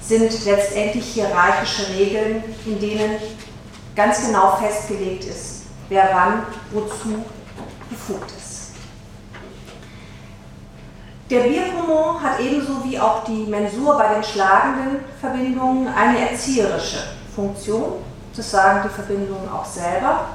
sind 0.00 0.44
letztendlich 0.44 1.04
hierarchische 1.06 1.88
Regeln, 1.94 2.42
in 2.64 2.80
denen 2.80 3.16
ganz 3.94 4.24
genau 4.24 4.56
festgelegt 4.56 5.24
ist, 5.24 5.64
wer 5.88 6.08
wann 6.12 6.42
wozu 6.70 7.24
befugt 7.90 8.30
ist. 8.36 8.56
Der 11.28 11.40
Bierkommon 11.40 12.22
hat 12.22 12.38
ebenso 12.38 12.84
wie 12.84 13.00
auch 13.00 13.24
die 13.24 13.46
Mensur 13.46 13.98
bei 13.98 14.14
den 14.14 14.22
schlagenden 14.22 15.00
Verbindungen 15.20 15.88
eine 15.88 16.30
erzieherische 16.30 16.98
Funktion. 17.34 17.94
Das 18.36 18.50
sagen 18.50 18.82
die 18.84 18.94
Verbindungen 18.94 19.48
auch 19.48 19.64
selber. 19.64 20.26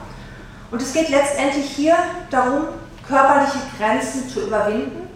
Und 0.71 0.81
es 0.81 0.93
geht 0.93 1.10
letztendlich 1.10 1.69
hier 1.69 1.95
darum, 2.29 2.63
körperliche 3.05 3.60
Grenzen 3.77 4.29
zu 4.29 4.47
überwinden. 4.47 5.10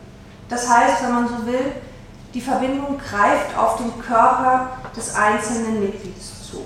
Das 0.49 0.69
heißt, 0.69 1.03
wenn 1.03 1.13
man 1.13 1.27
so 1.27 1.45
will, 1.45 1.71
die 2.33 2.41
Verbindung 2.41 2.97
greift 2.97 3.57
auf 3.57 3.77
den 3.77 3.97
Körper 4.01 4.71
des 4.95 5.15
einzelnen 5.15 5.79
Mitglieds 5.79 6.49
zu. 6.49 6.65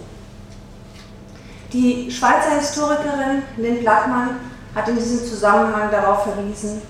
Die 1.72 2.10
Schweizer 2.12 2.56
Historikerin 2.58 3.44
Lynn 3.58 3.82
Blattmann 3.82 4.40
hat 4.74 4.88
in 4.88 4.96
diesem 4.96 5.20
Zusammenhang 5.20 5.92
darauf 5.92 6.24
verwiesen, 6.24 6.82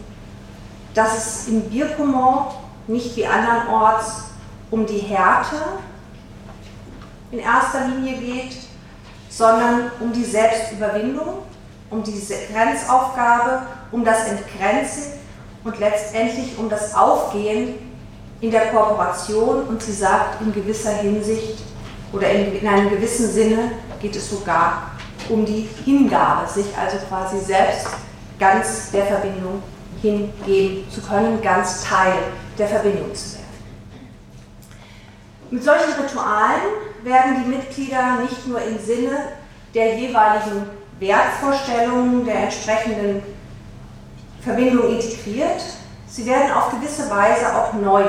dass 0.93 1.17
es 1.17 1.47
im 1.49 1.69
Bierkommon 1.69 2.45
nicht 2.88 3.15
wie 3.17 3.27
andernorts 3.27 4.29
um 4.71 4.85
die 4.85 4.99
Härte 4.99 5.57
in 7.31 7.39
erster 7.39 7.88
Linie 7.88 8.17
geht, 8.17 8.55
sondern 9.29 9.91
um 9.99 10.12
die 10.13 10.23
Selbstüberwindung, 10.23 11.43
um 11.89 12.04
die 12.04 12.21
Grenzaufgabe, 12.54 13.63
um 13.91 14.06
das 14.06 14.28
Entgrenzen 14.28 15.13
und 15.63 15.80
letztendlich 15.80 16.58
um 16.58 16.69
das 16.69 16.95
Aufgehen 16.95 17.75
in 18.41 18.52
der 18.52 18.67
Kooperation 18.67 19.63
und 19.63 19.82
sie 19.82 19.91
sagt, 19.91 20.41
in 20.41 20.54
gewisser 20.54 20.93
Hinsicht 20.93 21.60
oder 22.13 22.30
in, 22.30 22.56
in 22.56 22.67
einem 22.67 22.89
gewissen 22.89 23.30
Sinne 23.30 23.71
geht 24.02 24.15
es 24.15 24.30
sogar 24.30 24.91
um 25.28 25.45
die 25.45 25.67
Hingabe, 25.84 26.47
sich 26.47 26.67
also 26.78 26.97
quasi 27.08 27.39
selbst 27.39 27.88
ganz 28.39 28.91
der 28.91 29.06
Verbindung 29.06 29.62
hingeben 30.02 30.89
zu 30.89 31.02
können, 31.02 31.41
ganz 31.41 31.84
Teil 31.84 32.13
der 32.58 32.67
Verbindung 32.67 33.13
zu 33.13 33.34
werden. 33.34 33.45
Mit 35.52 35.63
solchen 35.63 35.91
Ritualen 36.02 36.62
werden 37.04 37.43
die 37.43 37.49
Mitglieder 37.49 38.19
nicht 38.21 38.47
nur 38.47 38.62
im 38.62 38.80
Sinne 38.80 39.17
der 39.73 39.97
jeweiligen 39.97 40.79
Wertvorstellungen 40.99 42.25
der 42.25 42.43
entsprechenden 42.43 43.23
Verbindung 44.41 44.89
integriert, 44.89 45.62
sie 46.07 46.25
werden 46.25 46.51
auf 46.51 46.71
gewisse 46.71 47.09
Weise 47.09 47.55
auch 47.55 47.73
neu 47.73 48.03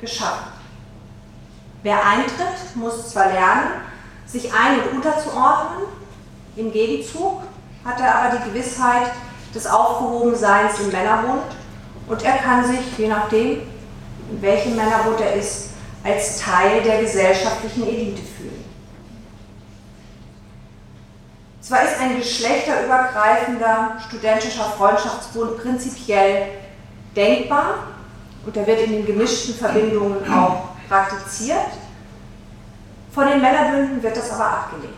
geschaffen. 0.00 0.50
Wer 1.82 2.04
eintritt, 2.04 2.76
muss 2.76 3.10
zwar 3.10 3.26
lernen, 3.26 3.70
sich 4.26 4.52
ein- 4.52 4.80
und 4.80 4.96
unterzuordnen, 4.96 5.86
im 6.56 6.72
Gegenzug 6.72 7.42
hat 7.84 8.00
er 8.00 8.14
aber 8.14 8.36
die 8.36 8.50
Gewissheit 8.50 9.10
des 9.54 9.66
Aufgehobenseins 9.66 10.78
im 10.80 10.90
Männerbund 10.90 11.42
und 12.06 12.22
er 12.22 12.36
kann 12.38 12.64
sich, 12.64 12.80
je 12.98 13.08
nachdem, 13.08 13.62
in 14.30 14.42
welchem 14.42 14.76
Männerbund 14.76 15.20
er 15.20 15.34
ist, 15.34 15.70
als 16.04 16.40
Teil 16.40 16.82
der 16.82 17.00
gesellschaftlichen 17.00 17.86
Elite 17.86 18.22
fühlen. 18.22 18.59
Zwar 21.70 21.84
ist 21.84 22.00
ein 22.00 22.16
geschlechterübergreifender 22.16 23.96
studentischer 24.08 24.64
Freundschaftsbund 24.76 25.56
prinzipiell 25.62 26.48
denkbar 27.14 27.84
und 28.44 28.56
er 28.56 28.66
wird 28.66 28.80
in 28.80 28.90
den 28.90 29.06
gemischten 29.06 29.54
Verbindungen 29.54 30.28
auch 30.32 30.70
praktiziert, 30.88 31.68
von 33.12 33.28
den 33.28 33.40
Männerbünden 33.40 34.02
wird 34.02 34.16
das 34.16 34.32
aber 34.32 34.46
abgelehnt. 34.46 34.94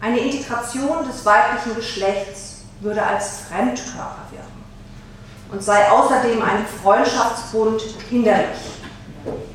Eine 0.00 0.20
Integration 0.20 1.04
des 1.04 1.26
weiblichen 1.26 1.74
Geschlechts 1.74 2.58
würde 2.78 3.02
als 3.02 3.40
Fremdkörper 3.48 4.28
wirken 4.30 4.64
und 5.50 5.60
sei 5.60 5.90
außerdem 5.90 6.40
ein 6.40 6.64
Freundschaftsbund 6.80 7.82
hinderlich, 8.08 8.78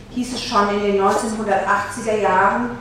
hieß 0.09 0.33
es 0.33 0.43
schon 0.43 0.67
in 0.67 0.83
den 0.83 1.01
1980er 1.01 2.17
Jahren 2.17 2.71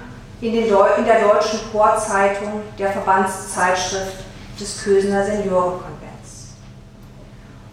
in, 0.42 0.54
in 0.54 1.04
der 1.04 1.20
deutschen 1.20 1.60
Chorzeitung 1.70 2.62
der 2.76 2.90
Verbandszeitschrift 2.90 4.24
des 4.58 4.82
Kösener 4.82 5.24
Seniorenkonvents. 5.24 6.56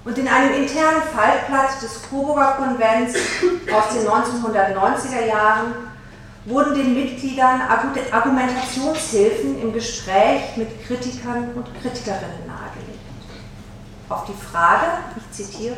Und 0.05 0.17
in 0.17 0.27
einem 0.27 0.53
internen 0.53 1.01
Faltblatt 1.01 1.81
des 1.81 2.03
Coburger 2.09 2.57
Konvents 2.57 3.15
aus 3.73 3.93
den 3.93 4.07
1990er 4.07 5.25
Jahren 5.27 5.73
wurden 6.45 6.75
den 6.75 6.93
Mitgliedern 6.93 7.61
Argumentationshilfen 8.11 9.61
im 9.61 9.73
Gespräch 9.73 10.55
mit 10.55 10.85
Kritikern 10.85 11.49
und 11.55 11.65
Kritikerinnen 11.81 12.45
nahegelegt. 12.47 12.99
Auf 14.09 14.25
die 14.25 14.33
Frage, 14.33 14.85
ich 15.17 15.31
zitiere, 15.31 15.77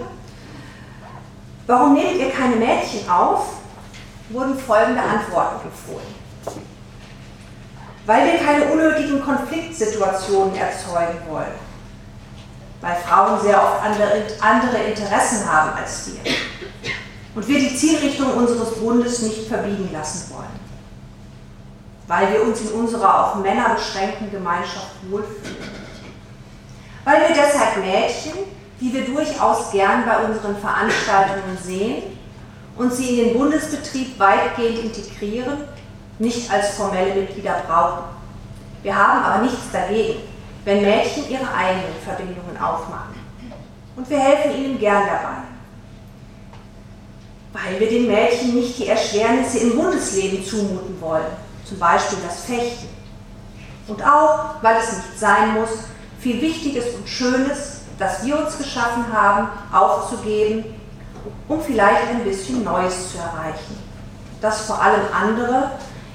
warum 1.67 1.93
nehmt 1.93 2.17
ihr 2.17 2.31
keine 2.31 2.57
Mädchen 2.57 3.09
auf, 3.09 3.55
wurden 4.29 4.57
folgende 4.57 5.01
Antworten 5.01 5.65
empfohlen. 5.65 6.21
Weil 8.05 8.25
wir 8.25 8.39
keine 8.39 8.65
unnötigen 8.65 9.21
Konfliktsituationen 9.21 10.55
erzeugen 10.55 11.19
wollen. 11.29 11.71
Weil 12.81 12.95
Frauen 12.95 13.39
sehr 13.41 13.61
oft 13.61 13.83
andere, 13.83 14.23
andere 14.39 14.77
Interessen 14.83 15.51
haben 15.51 15.77
als 15.77 16.07
wir. 16.07 16.33
Und 17.35 17.47
wir 17.47 17.59
die 17.59 17.75
Zielrichtung 17.75 18.33
unseres 18.33 18.75
Bundes 18.75 19.21
nicht 19.21 19.47
verbiegen 19.47 19.89
lassen 19.93 20.33
wollen, 20.33 20.59
weil 22.07 22.33
wir 22.33 22.43
uns 22.43 22.59
in 22.59 22.71
unserer 22.71 23.25
auf 23.25 23.35
Männer 23.35 23.75
beschränkten 23.75 24.29
Gemeinschaft 24.29 24.95
wohlfühlen, 25.09 25.69
weil 27.05 27.21
wir 27.21 27.35
deshalb 27.35 27.77
Mädchen, 27.77 28.33
die 28.81 28.93
wir 28.93 29.05
durchaus 29.05 29.71
gern 29.71 30.03
bei 30.05 30.25
unseren 30.25 30.57
Veranstaltungen 30.57 31.57
sehen 31.63 32.03
und 32.75 32.93
sie 32.93 33.19
in 33.19 33.25
den 33.29 33.37
Bundesbetrieb 33.37 34.19
weitgehend 34.19 34.79
integrieren, 34.79 35.59
nicht 36.21 36.51
als 36.51 36.75
formelle 36.75 37.13
Mitglieder 37.13 37.63
brauchen. 37.67 38.03
Wir 38.83 38.95
haben 38.95 39.23
aber 39.23 39.43
nichts 39.43 39.71
dagegen, 39.71 40.21
wenn 40.65 40.81
Mädchen 40.81 41.29
ihre 41.29 41.53
eigenen 41.53 41.95
Verbindungen 42.03 42.57
aufmachen. 42.57 43.15
Und 43.95 44.09
wir 44.09 44.19
helfen 44.19 44.55
ihnen 44.55 44.79
gern 44.79 45.03
dabei 45.05 45.51
weil 47.53 47.79
wir 47.79 47.89
den 47.89 48.07
Mädchen 48.07 48.55
nicht 48.55 48.77
die 48.77 48.87
Erschwernisse 48.87 49.59
im 49.59 49.75
Bundesleben 49.75 50.43
zumuten 50.43 50.99
wollen, 51.01 51.25
zum 51.65 51.79
Beispiel 51.79 52.19
das 52.25 52.45
Fechten. 52.45 52.87
Und 53.87 54.01
auch, 54.03 54.55
weil 54.61 54.77
es 54.77 54.93
nicht 54.93 55.19
sein 55.19 55.53
muss, 55.53 55.69
viel 56.19 56.41
Wichtiges 56.41 56.95
und 56.95 57.07
Schönes, 57.07 57.81
das 57.99 58.23
wir 58.25 58.39
uns 58.39 58.57
geschaffen 58.57 59.05
haben, 59.11 59.49
aufzugeben, 59.71 60.65
um 61.47 61.61
vielleicht 61.61 62.07
ein 62.09 62.23
bisschen 62.23 62.63
Neues 62.63 63.11
zu 63.11 63.17
erreichen, 63.17 63.77
das 64.39 64.61
vor 64.61 64.81
allem 64.81 65.01
andere, 65.13 65.71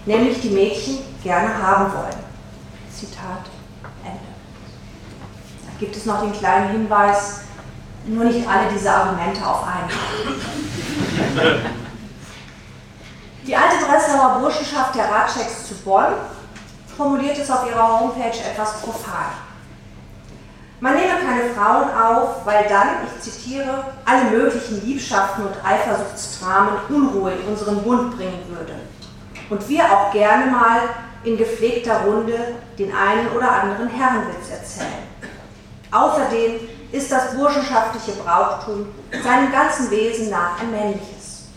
nämlich 0.06 0.40
die 0.40 0.50
Mädchen, 0.50 0.98
gerne 1.22 1.60
haben 1.60 1.92
wollen. 1.92 2.24
Zitat 2.92 3.50
Ende. 4.04 4.20
Da 5.64 5.78
gibt 5.78 5.96
es 5.96 6.06
noch 6.06 6.22
den 6.22 6.32
kleinen 6.32 6.70
Hinweis, 6.70 7.40
nur 8.06 8.24
nicht 8.24 8.48
alle 8.48 8.70
diese 8.72 8.90
Argumente 8.90 9.44
auf 9.44 9.64
einmal. 9.64 9.90
Die 13.46 13.56
alte 13.56 13.84
Breslauer 13.84 14.38
Burschenschaft 14.40 14.94
der 14.94 15.10
Ratscheks 15.10 15.68
zu 15.68 15.74
Bonn 15.84 16.14
formuliert 16.96 17.38
es 17.38 17.50
auf 17.50 17.68
ihrer 17.68 18.00
Homepage 18.00 18.38
etwas 18.38 18.80
profan. 18.80 19.26
Man 20.80 20.94
nehme 20.94 21.18
keine 21.24 21.54
Frauen 21.54 21.88
auf, 21.90 22.44
weil 22.44 22.66
dann, 22.68 22.88
ich 23.06 23.22
zitiere, 23.22 23.84
alle 24.04 24.30
möglichen 24.30 24.84
Liebschaften 24.84 25.46
und 25.46 25.64
Eifersuchtsdramen 25.64 26.74
Unruhe 26.88 27.32
in 27.32 27.48
unseren 27.48 27.82
Bund 27.82 28.16
bringen 28.16 28.42
würde. 28.48 28.74
Und 29.48 29.68
wir 29.68 29.84
auch 29.84 30.12
gerne 30.12 30.50
mal 30.50 30.80
in 31.24 31.36
gepflegter 31.36 32.02
Runde 32.02 32.56
den 32.78 32.94
einen 32.94 33.28
oder 33.28 33.50
anderen 33.50 33.88
Herrenwitz 33.88 34.50
erzählen. 34.50 35.06
Außerdem 35.90 36.60
ist 36.92 37.10
das 37.10 37.34
burschenschaftliche 37.34 38.12
Brauchtum 38.22 38.86
seinem 39.22 39.52
ganzen 39.52 39.90
Wesen 39.90 40.30
nach 40.30 40.60
ein 40.60 40.70
männliches. 40.70 41.48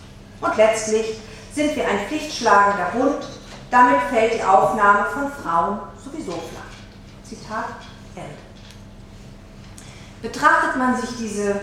Und 0.41 0.56
letztlich 0.58 1.19
sind 1.54 1.75
wir 1.75 1.88
ein 1.88 2.08
pflichtschlagender 2.08 2.91
Bund, 2.93 3.28
damit 3.71 4.02
fällt 4.12 4.36
die 4.36 4.43
Aufnahme 4.43 5.06
von 5.13 5.32
Frauen 5.32 5.80
sowieso 6.04 6.32
flach. 6.32 6.69
Zitat 7.23 7.75
Ende. 8.15 8.30
Betrachtet 10.21 10.75
man 10.78 10.99
sich 10.99 11.10
diese, 11.17 11.62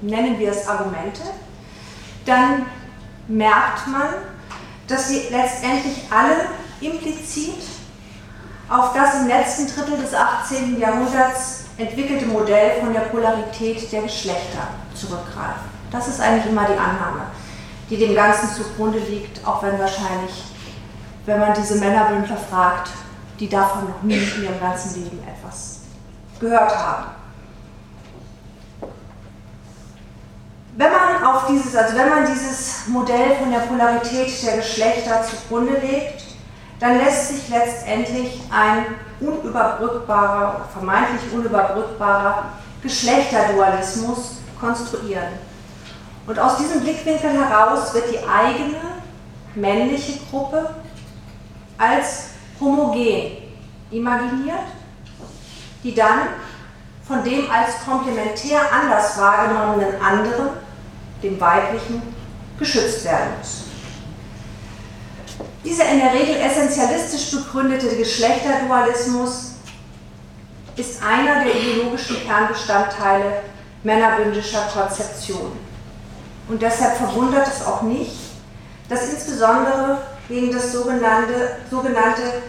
nennen 0.00 0.38
wir 0.38 0.50
es 0.50 0.68
Argumente, 0.68 1.22
dann 2.26 2.66
merkt 3.28 3.86
man, 3.88 4.08
dass 4.92 5.08
sie 5.08 5.28
letztendlich 5.30 6.02
alle 6.10 6.48
implizit 6.80 7.62
auf 8.68 8.92
das 8.92 9.20
im 9.20 9.28
letzten 9.28 9.66
Drittel 9.66 9.96
des 9.96 10.14
18. 10.14 10.78
Jahrhunderts 10.78 11.64
entwickelte 11.78 12.26
Modell 12.26 12.80
von 12.80 12.92
der 12.92 13.00
Polarität 13.00 13.90
der 13.90 14.02
Geschlechter 14.02 14.68
zurückgreifen. 14.94 15.72
Das 15.90 16.08
ist 16.08 16.20
eigentlich 16.20 16.46
immer 16.46 16.66
die 16.66 16.78
Annahme, 16.78 17.22
die 17.88 17.96
dem 17.96 18.14
Ganzen 18.14 18.48
zugrunde 18.50 18.98
liegt, 18.98 19.46
auch 19.46 19.62
wenn 19.62 19.78
wahrscheinlich, 19.78 20.44
wenn 21.24 21.40
man 21.40 21.54
diese 21.54 21.76
Männerbündler 21.76 22.36
fragt, 22.36 22.90
die 23.40 23.48
davon 23.48 23.88
noch 23.88 24.02
nie 24.02 24.18
in 24.18 24.44
ihrem 24.44 24.60
ganzen 24.60 25.02
Leben 25.02 25.20
etwas 25.26 25.80
gehört 26.38 26.76
haben. 26.76 27.06
Wenn 30.76 30.90
man 30.90 31.22
auf 31.42 31.48
dieses, 31.48 31.74
also 31.74 31.96
wenn 31.96 32.08
man 32.08 32.26
dieses 32.26 32.86
Modell 32.88 33.36
von 33.36 33.50
der 33.50 33.60
Polarität 33.60 34.30
der 34.44 34.56
Geschlechter 34.56 35.22
zugrunde 35.22 35.78
legt, 35.78 36.22
dann 36.78 36.98
lässt 36.98 37.28
sich 37.28 37.48
letztendlich 37.48 38.40
ein 38.50 38.86
unüberbrückbarer, 39.20 40.68
vermeintlich 40.72 41.32
unüberbrückbarer 41.32 42.44
Geschlechterdualismus 42.82 44.38
konstruieren. 44.58 45.28
Und 46.26 46.38
aus 46.38 46.56
diesem 46.56 46.80
Blickwinkel 46.80 47.30
heraus 47.32 47.94
wird 47.94 48.12
die 48.12 48.18
eigene 48.18 48.80
männliche 49.54 50.18
Gruppe 50.30 50.70
als 51.78 52.30
homogen 52.60 53.38
imaginiert, 53.90 54.66
die 55.82 55.94
dann 55.94 56.20
von 57.06 57.22
dem 57.24 57.50
als 57.50 57.84
komplementär 57.84 58.60
anders 58.72 59.18
wahrgenommenen 59.18 60.00
anderen, 60.00 60.61
dem 61.22 61.40
weiblichen, 61.40 62.02
geschützt 62.58 63.04
werden 63.04 63.38
muss. 63.38 63.62
Dieser 65.64 65.88
in 65.90 66.00
der 66.00 66.12
Regel 66.12 66.36
essentialistisch 66.36 67.30
begründete 67.30 67.96
Geschlechterdualismus 67.96 69.52
ist 70.76 71.02
einer 71.02 71.44
der 71.44 71.54
ideologischen 71.54 72.24
Kernbestandteile 72.24 73.42
männerbündischer 73.84 74.68
Konzeption. 74.72 75.52
Und 76.48 76.60
deshalb 76.60 76.96
verwundert 76.96 77.46
es 77.46 77.64
auch 77.64 77.82
nicht, 77.82 78.16
dass 78.88 79.10
insbesondere 79.10 79.98
gegen 80.28 80.52
das 80.52 80.72
sogenannte, 80.72 81.56
sogenannte 81.70 82.42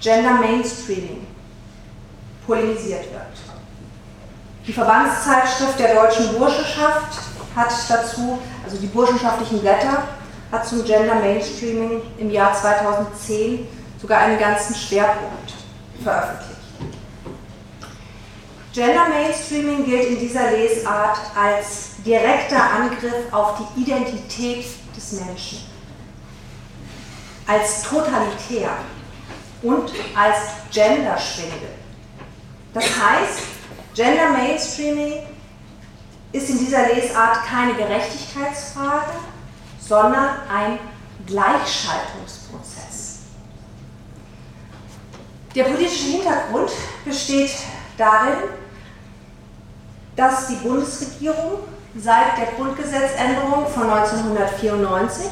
Gender 0.00 0.34
Mainstreaming 0.34 1.26
polemisiert 2.46 3.10
wird. 3.12 3.22
Die 4.66 4.72
Verbandszeitschrift 4.72 5.78
der 5.78 5.94
deutschen 5.94 6.38
Burschenschaft 6.38 7.29
hat 7.54 7.72
dazu, 7.88 8.38
also 8.64 8.76
die 8.76 8.86
burschenschaftlichen 8.86 9.60
Blätter, 9.60 10.04
hat 10.50 10.66
zum 10.66 10.84
Gender 10.84 11.16
Mainstreaming 11.16 12.02
im 12.18 12.30
Jahr 12.30 12.54
2010 12.54 13.66
sogar 14.00 14.20
einen 14.20 14.38
ganzen 14.38 14.74
Schwerpunkt 14.74 15.54
veröffentlicht. 16.02 16.50
Gender 18.72 19.08
Mainstreaming 19.08 19.84
gilt 19.84 20.10
in 20.10 20.20
dieser 20.20 20.52
Lesart 20.52 21.18
als 21.36 21.90
direkter 22.04 22.62
Angriff 22.62 23.32
auf 23.32 23.58
die 23.58 23.82
Identität 23.82 24.64
des 24.96 25.12
Menschen, 25.12 25.58
als 27.46 27.82
totalitär 27.82 28.70
und 29.62 29.90
als 30.16 30.36
Genderschwindel. 30.72 31.70
Das 32.72 32.84
heißt, 32.84 33.40
Gender 33.94 34.30
Mainstreaming 34.30 35.14
ist 36.32 36.50
in 36.50 36.58
dieser 36.58 36.94
Lesart 36.94 37.44
keine 37.44 37.74
Gerechtigkeitsfrage, 37.74 39.12
sondern 39.80 40.36
ein 40.48 40.78
Gleichschaltungsprozess. 41.26 43.18
Der 45.54 45.64
politische 45.64 46.10
Hintergrund 46.10 46.70
besteht 47.04 47.50
darin, 47.98 48.38
dass 50.14 50.46
die 50.48 50.56
Bundesregierung 50.56 51.60
seit 51.96 52.38
der 52.38 52.46
Grundgesetzänderung 52.56 53.66
von 53.66 53.90
1994 53.90 55.26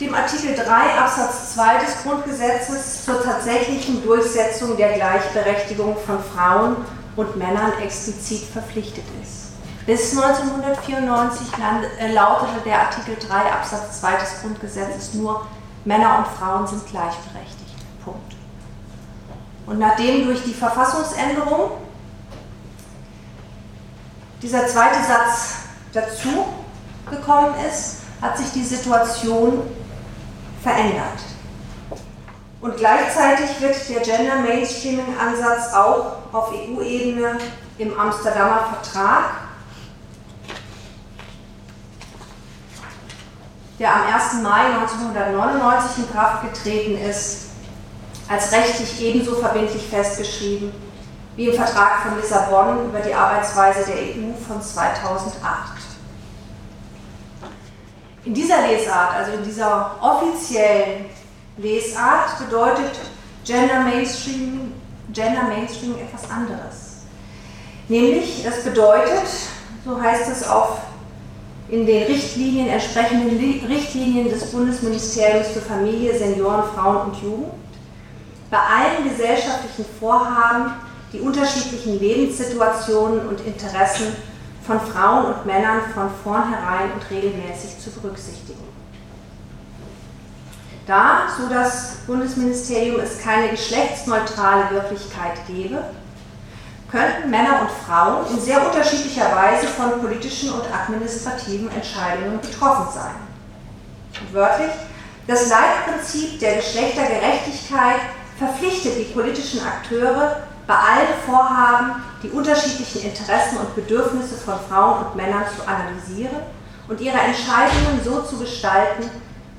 dem 0.00 0.14
Artikel 0.14 0.54
3 0.54 0.98
Absatz 0.98 1.54
2 1.54 1.78
des 1.78 2.02
Grundgesetzes 2.02 3.04
zur 3.04 3.22
tatsächlichen 3.22 4.02
Durchsetzung 4.02 4.76
der 4.76 4.94
Gleichberechtigung 4.94 5.96
von 5.96 6.18
Frauen 6.22 6.76
und 7.16 7.36
Männern 7.36 7.72
explizit 7.82 8.44
verpflichtet 8.44 9.04
ist. 9.22 9.52
Bis 9.86 10.16
1994 10.16 11.48
äh, 11.98 12.12
lautete 12.12 12.60
der 12.64 12.80
Artikel 12.82 13.16
3 13.16 13.52
Absatz 13.52 14.00
2 14.00 14.16
des 14.16 14.40
Grundgesetzes 14.40 15.14
nur, 15.14 15.46
Männer 15.84 16.18
und 16.18 16.26
Frauen 16.38 16.66
sind 16.66 16.86
gleichberechtigt. 16.86 17.74
Punkt. 18.04 18.36
Und 19.66 19.78
nachdem 19.78 20.26
durch 20.26 20.44
die 20.44 20.54
Verfassungsänderung 20.54 21.72
dieser 24.40 24.66
zweite 24.66 25.02
Satz 25.02 25.54
dazu 25.92 26.46
gekommen 27.10 27.54
ist, 27.68 27.98
hat 28.20 28.38
sich 28.38 28.52
die 28.52 28.64
Situation 28.64 29.62
verändert. 30.62 31.31
Und 32.62 32.76
gleichzeitig 32.76 33.60
wird 33.60 33.76
der 33.88 34.00
Gender 34.02 34.36
Mainstreaming 34.36 35.18
Ansatz 35.18 35.74
auch 35.74 36.12
auf 36.32 36.52
EU-Ebene 36.52 37.36
im 37.78 37.98
Amsterdamer 37.98 38.68
Vertrag, 38.80 39.24
der 43.80 43.92
am 43.92 44.02
1. 44.14 44.42
Mai 44.44 44.66
1999 44.80 46.04
in 46.04 46.12
Kraft 46.12 46.44
getreten 46.44 47.04
ist, 47.04 47.48
als 48.28 48.52
rechtlich 48.52 49.02
ebenso 49.02 49.34
verbindlich 49.34 49.88
festgeschrieben 49.88 50.72
wie 51.34 51.48
im 51.48 51.54
Vertrag 51.54 52.02
von 52.02 52.16
Lissabon 52.20 52.90
über 52.90 53.00
die 53.00 53.12
Arbeitsweise 53.12 53.90
der 53.90 53.96
EU 53.96 54.34
von 54.46 54.62
2008. 54.62 55.42
In 58.24 58.34
dieser 58.34 58.68
Lesart, 58.68 59.14
also 59.14 59.32
in 59.32 59.42
dieser 59.42 59.96
offiziellen 60.00 61.06
Lesart, 61.58 62.38
bedeutet 62.38 62.92
Gender 63.44 63.80
Mainstreaming, 63.80 64.72
Gender 65.12 65.44
Mainstreaming 65.44 65.98
etwas 66.00 66.30
anderes. 66.30 67.02
Nämlich, 67.88 68.44
es 68.46 68.64
bedeutet, 68.64 69.28
so 69.84 70.00
heißt 70.00 70.30
es 70.30 70.48
auf 70.48 70.78
in 71.68 71.86
den 71.86 72.04
Richtlinien, 72.04 72.68
entsprechenden 72.68 73.36
Richtlinien 73.66 74.28
des 74.28 74.50
Bundesministeriums 74.50 75.48
für 75.48 75.60
Familie, 75.60 76.16
Senioren, 76.16 76.64
Frauen 76.74 77.10
und 77.10 77.22
Jugend, 77.22 77.52
bei 78.50 78.58
allen 78.58 79.08
gesellschaftlichen 79.08 79.86
Vorhaben 79.98 80.72
die 81.12 81.20
unterschiedlichen 81.20 81.98
Lebenssituationen 81.98 83.26
und 83.26 83.40
Interessen 83.46 84.14
von 84.66 84.80
Frauen 84.80 85.34
und 85.34 85.46
Männern 85.46 85.80
von 85.94 86.08
vornherein 86.22 86.92
und 86.92 87.10
regelmäßig 87.10 87.78
zu 87.78 87.90
berücksichtigen. 87.90 88.71
Da, 90.92 91.26
so 91.34 91.48
das 91.48 92.00
Bundesministerium 92.06 93.00
es 93.00 93.18
keine 93.18 93.48
geschlechtsneutrale 93.48 94.72
Wirklichkeit 94.72 95.38
gebe, 95.46 95.82
könnten 96.90 97.30
Männer 97.30 97.62
und 97.62 97.70
Frauen 97.70 98.26
in 98.30 98.38
sehr 98.38 98.62
unterschiedlicher 98.62 99.34
Weise 99.34 99.68
von 99.68 100.02
politischen 100.02 100.52
und 100.52 100.64
administrativen 100.70 101.70
Entscheidungen 101.70 102.38
betroffen 102.42 102.92
sein. 102.92 103.14
Und 104.20 104.34
wörtlich, 104.34 104.70
das 105.26 105.48
Leitprinzip 105.48 106.38
der 106.40 106.56
Geschlechtergerechtigkeit 106.56 108.00
verpflichtet 108.36 108.98
die 108.98 109.14
politischen 109.14 109.66
Akteure 109.66 110.42
bei 110.66 110.74
allen 110.74 111.14
Vorhaben 111.24 112.02
die 112.22 112.28
unterschiedlichen 112.28 113.04
Interessen 113.04 113.56
und 113.56 113.74
Bedürfnisse 113.74 114.34
von 114.34 114.56
Frauen 114.68 115.06
und 115.06 115.16
Männern 115.16 115.44
zu 115.56 115.66
analysieren 115.66 116.42
und 116.86 117.00
ihre 117.00 117.16
Entscheidungen 117.16 117.98
so 118.04 118.20
zu 118.20 118.36
gestalten, 118.36 119.08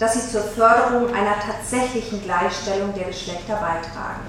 dass 0.04 0.16
sie 0.16 0.32
zur 0.34 0.42
Förderung 0.42 1.08
einer 1.14 1.40
tatsächlichen 1.40 2.22
Gleichstellung 2.24 2.94
der 2.94 3.06
Geschlechter 3.06 3.54
beitragen. 3.54 4.20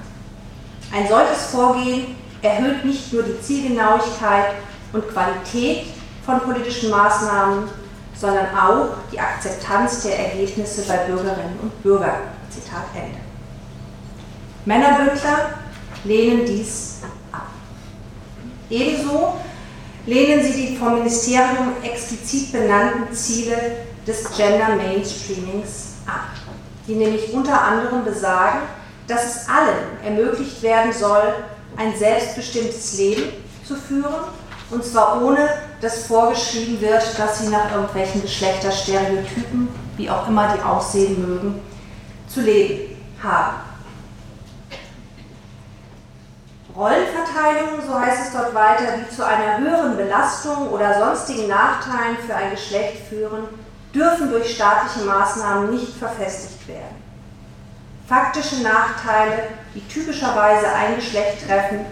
Ein 0.95 1.09
solches 1.09 1.47
Vorgehen 1.47 2.15
erhöht 2.43 2.85
nicht 2.85 3.13
nur 3.13 3.25
die 3.25 3.41
Zielgenauigkeit 3.41 4.53
und 4.93 5.09
Qualität 5.09 5.87
von 6.25 6.39
politischen 6.43 6.91
Maßnahmen, 6.91 7.69
sondern 8.15 8.57
auch 8.57 8.91
die 9.11 9.19
Akzeptanz 9.19 10.05
der 10.05 10.17
Ergebnisse 10.17 10.83
bei 10.83 10.97
Bürgerinnen 10.99 11.59
und 11.61 11.83
Bürgern. 11.83 12.21
Zitat 12.51 12.85
Ende. 12.95 13.19
Männerbündler 14.67 15.59
lehnen 16.05 16.47
dies 16.47 17.01
ab. 17.33 17.49
Ebenso 18.71 19.35
lehnen 20.07 20.41
sie 20.41 20.69
die 20.69 20.77
vom 20.77 20.95
Ministerium 20.95 21.73
explizit 21.83 22.53
benannten 22.53 23.13
Ziele 23.13 23.57
des 24.07 24.37
Gender 24.37 24.77
Mainstreamings 24.77 25.95
ab, 26.07 26.31
die 26.87 26.95
nämlich 26.95 27.33
unter 27.33 27.61
anderem 27.61 28.05
besagen, 28.05 28.61
dass 29.07 29.25
es 29.25 29.49
allen 29.49 30.03
ermöglicht 30.05 30.63
werden 30.63 30.93
soll, 30.93 31.35
ein 31.77 31.97
selbstbestimmtes 31.97 32.99
Leben 32.99 33.25
zu 33.67 33.77
führen, 33.77 34.25
und 34.71 34.85
zwar 34.85 35.23
ohne 35.23 35.49
dass 35.81 36.07
vorgeschrieben 36.07 36.81
wird, 36.81 37.19
dass 37.19 37.41
sie 37.41 37.49
nach 37.49 37.71
irgendwelchen 37.73 38.23
Geschlechterstereotypen, 38.23 39.69
wie 39.97 40.11
auch 40.11 40.29
immer 40.29 40.55
die 40.57 40.63
aussehen 40.63 41.21
mögen, 41.21 41.61
zu 42.27 42.41
leben 42.41 42.97
haben. 43.23 43.57
Rollenverteilungen, 46.77 47.87
so 47.87 48.01
heißt 48.01 48.27
es 48.27 48.33
dort 48.33 48.55
weiter, 48.55 48.97
die 48.99 49.15
zu 49.15 49.25
einer 49.25 49.59
höheren 49.59 49.97
Belastung 49.97 50.71
oder 50.71 50.99
sonstigen 50.99 51.49
Nachteilen 51.49 52.17
für 52.27 52.35
ein 52.35 52.51
Geschlecht 52.51 53.07
führen, 53.09 53.45
dürfen 53.95 54.31
durch 54.31 54.55
staatliche 54.55 55.07
Maßnahmen 55.07 55.71
nicht 55.71 55.97
verfestigt 55.97 56.67
werden. 56.67 57.03
Faktische 58.07 58.63
Nachteile, 58.63 59.45
die 59.75 59.87
typischerweise 59.89 60.67
ein 60.69 60.97
Geschlecht 60.97 61.47
treffen, 61.47 61.87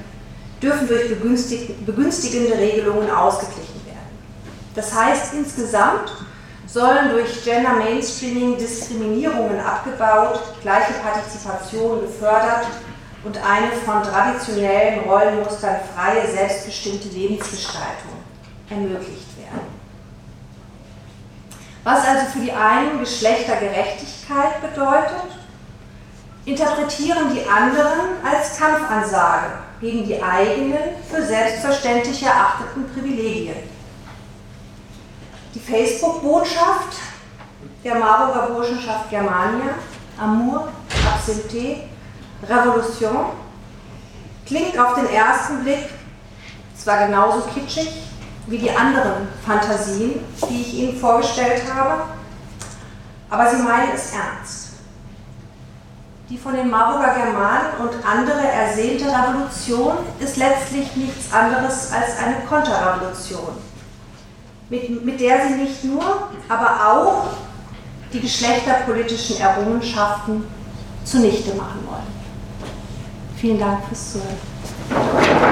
dürfen 0.60 0.88
durch 0.88 1.08
begünstigende 1.08 2.58
Regelungen 2.58 3.10
ausgeglichen 3.10 3.86
werden. 3.86 3.98
Das 4.74 4.94
heißt, 4.94 5.34
insgesamt 5.34 6.12
sollen 6.66 7.10
durch 7.10 7.44
Gender 7.44 7.74
Mainstreaming 7.74 8.56
Diskriminierungen 8.56 9.60
abgebaut, 9.60 10.40
gleiche 10.62 10.92
Partizipation 11.02 12.00
gefördert 12.00 12.66
und 13.24 13.36
eine 13.36 13.72
von 13.84 14.02
traditionellen 14.02 15.00
Rollenmustern 15.00 15.76
freie, 15.94 16.26
selbstbestimmte 16.26 17.08
Lebensgestaltung 17.08 18.12
ermöglicht 18.68 19.36
werden. 19.38 19.71
Was 21.84 22.06
also 22.06 22.26
für 22.26 22.40
die 22.40 22.52
einen 22.52 23.00
Geschlechtergerechtigkeit 23.00 24.60
bedeutet, 24.60 25.36
interpretieren 26.44 27.34
die 27.34 27.48
anderen 27.48 28.24
als 28.24 28.58
Kampfansage 28.58 29.52
gegen 29.80 30.04
die 30.04 30.22
eigenen 30.22 30.78
für 31.10 31.22
selbstverständlich 31.24 32.22
erachteten 32.22 32.88
Privilegien. 32.92 33.56
Die 35.54 35.60
Facebook-Botschaft 35.60 36.98
der 37.84 37.96
Marburger 37.96 38.54
Burschenschaft 38.54 39.10
Germania, 39.10 39.74
Amour, 40.20 40.68
Absinté, 41.04 41.80
Revolution 42.48 43.26
klingt 44.46 44.78
auf 44.78 44.94
den 44.94 45.08
ersten 45.12 45.62
Blick 45.64 45.90
zwar 46.76 47.06
genauso 47.06 47.42
kitschig 47.54 47.88
wie 48.46 48.58
die 48.58 48.70
anderen 48.70 49.28
Fantasien, 49.46 50.20
die 50.48 50.60
ich 50.60 50.74
Ihnen 50.74 50.96
vorgestellt 50.96 51.62
habe, 51.72 52.04
aber 53.30 53.50
sie 53.50 53.62
meinen 53.62 53.92
es 53.94 54.12
ernst. 54.12 54.70
Die 56.28 56.38
von 56.38 56.54
den 56.54 56.70
Marburger 56.70 57.14
Germanen 57.14 57.74
und 57.80 57.92
andere 58.06 58.40
ersehnte 58.40 59.04
Revolution 59.06 59.98
ist 60.18 60.36
letztlich 60.36 60.94
nichts 60.96 61.32
anderes 61.32 61.92
als 61.92 62.18
eine 62.18 62.36
Konterrevolution. 62.48 63.56
mit, 64.72 65.04
mit 65.04 65.20
der 65.20 65.46
sie 65.46 65.54
nicht 65.54 65.84
nur, 65.84 66.02
aber 66.48 66.90
auch 66.90 67.26
die 68.12 68.20
geschlechterpolitischen 68.20 69.38
Errungenschaften 69.38 70.44
zunichte 71.04 71.54
machen 71.54 71.86
wollen. 71.86 72.22
Vielen 73.36 73.58
Dank 73.58 73.84
fürs 73.86 74.12
Zuhören. 74.12 75.51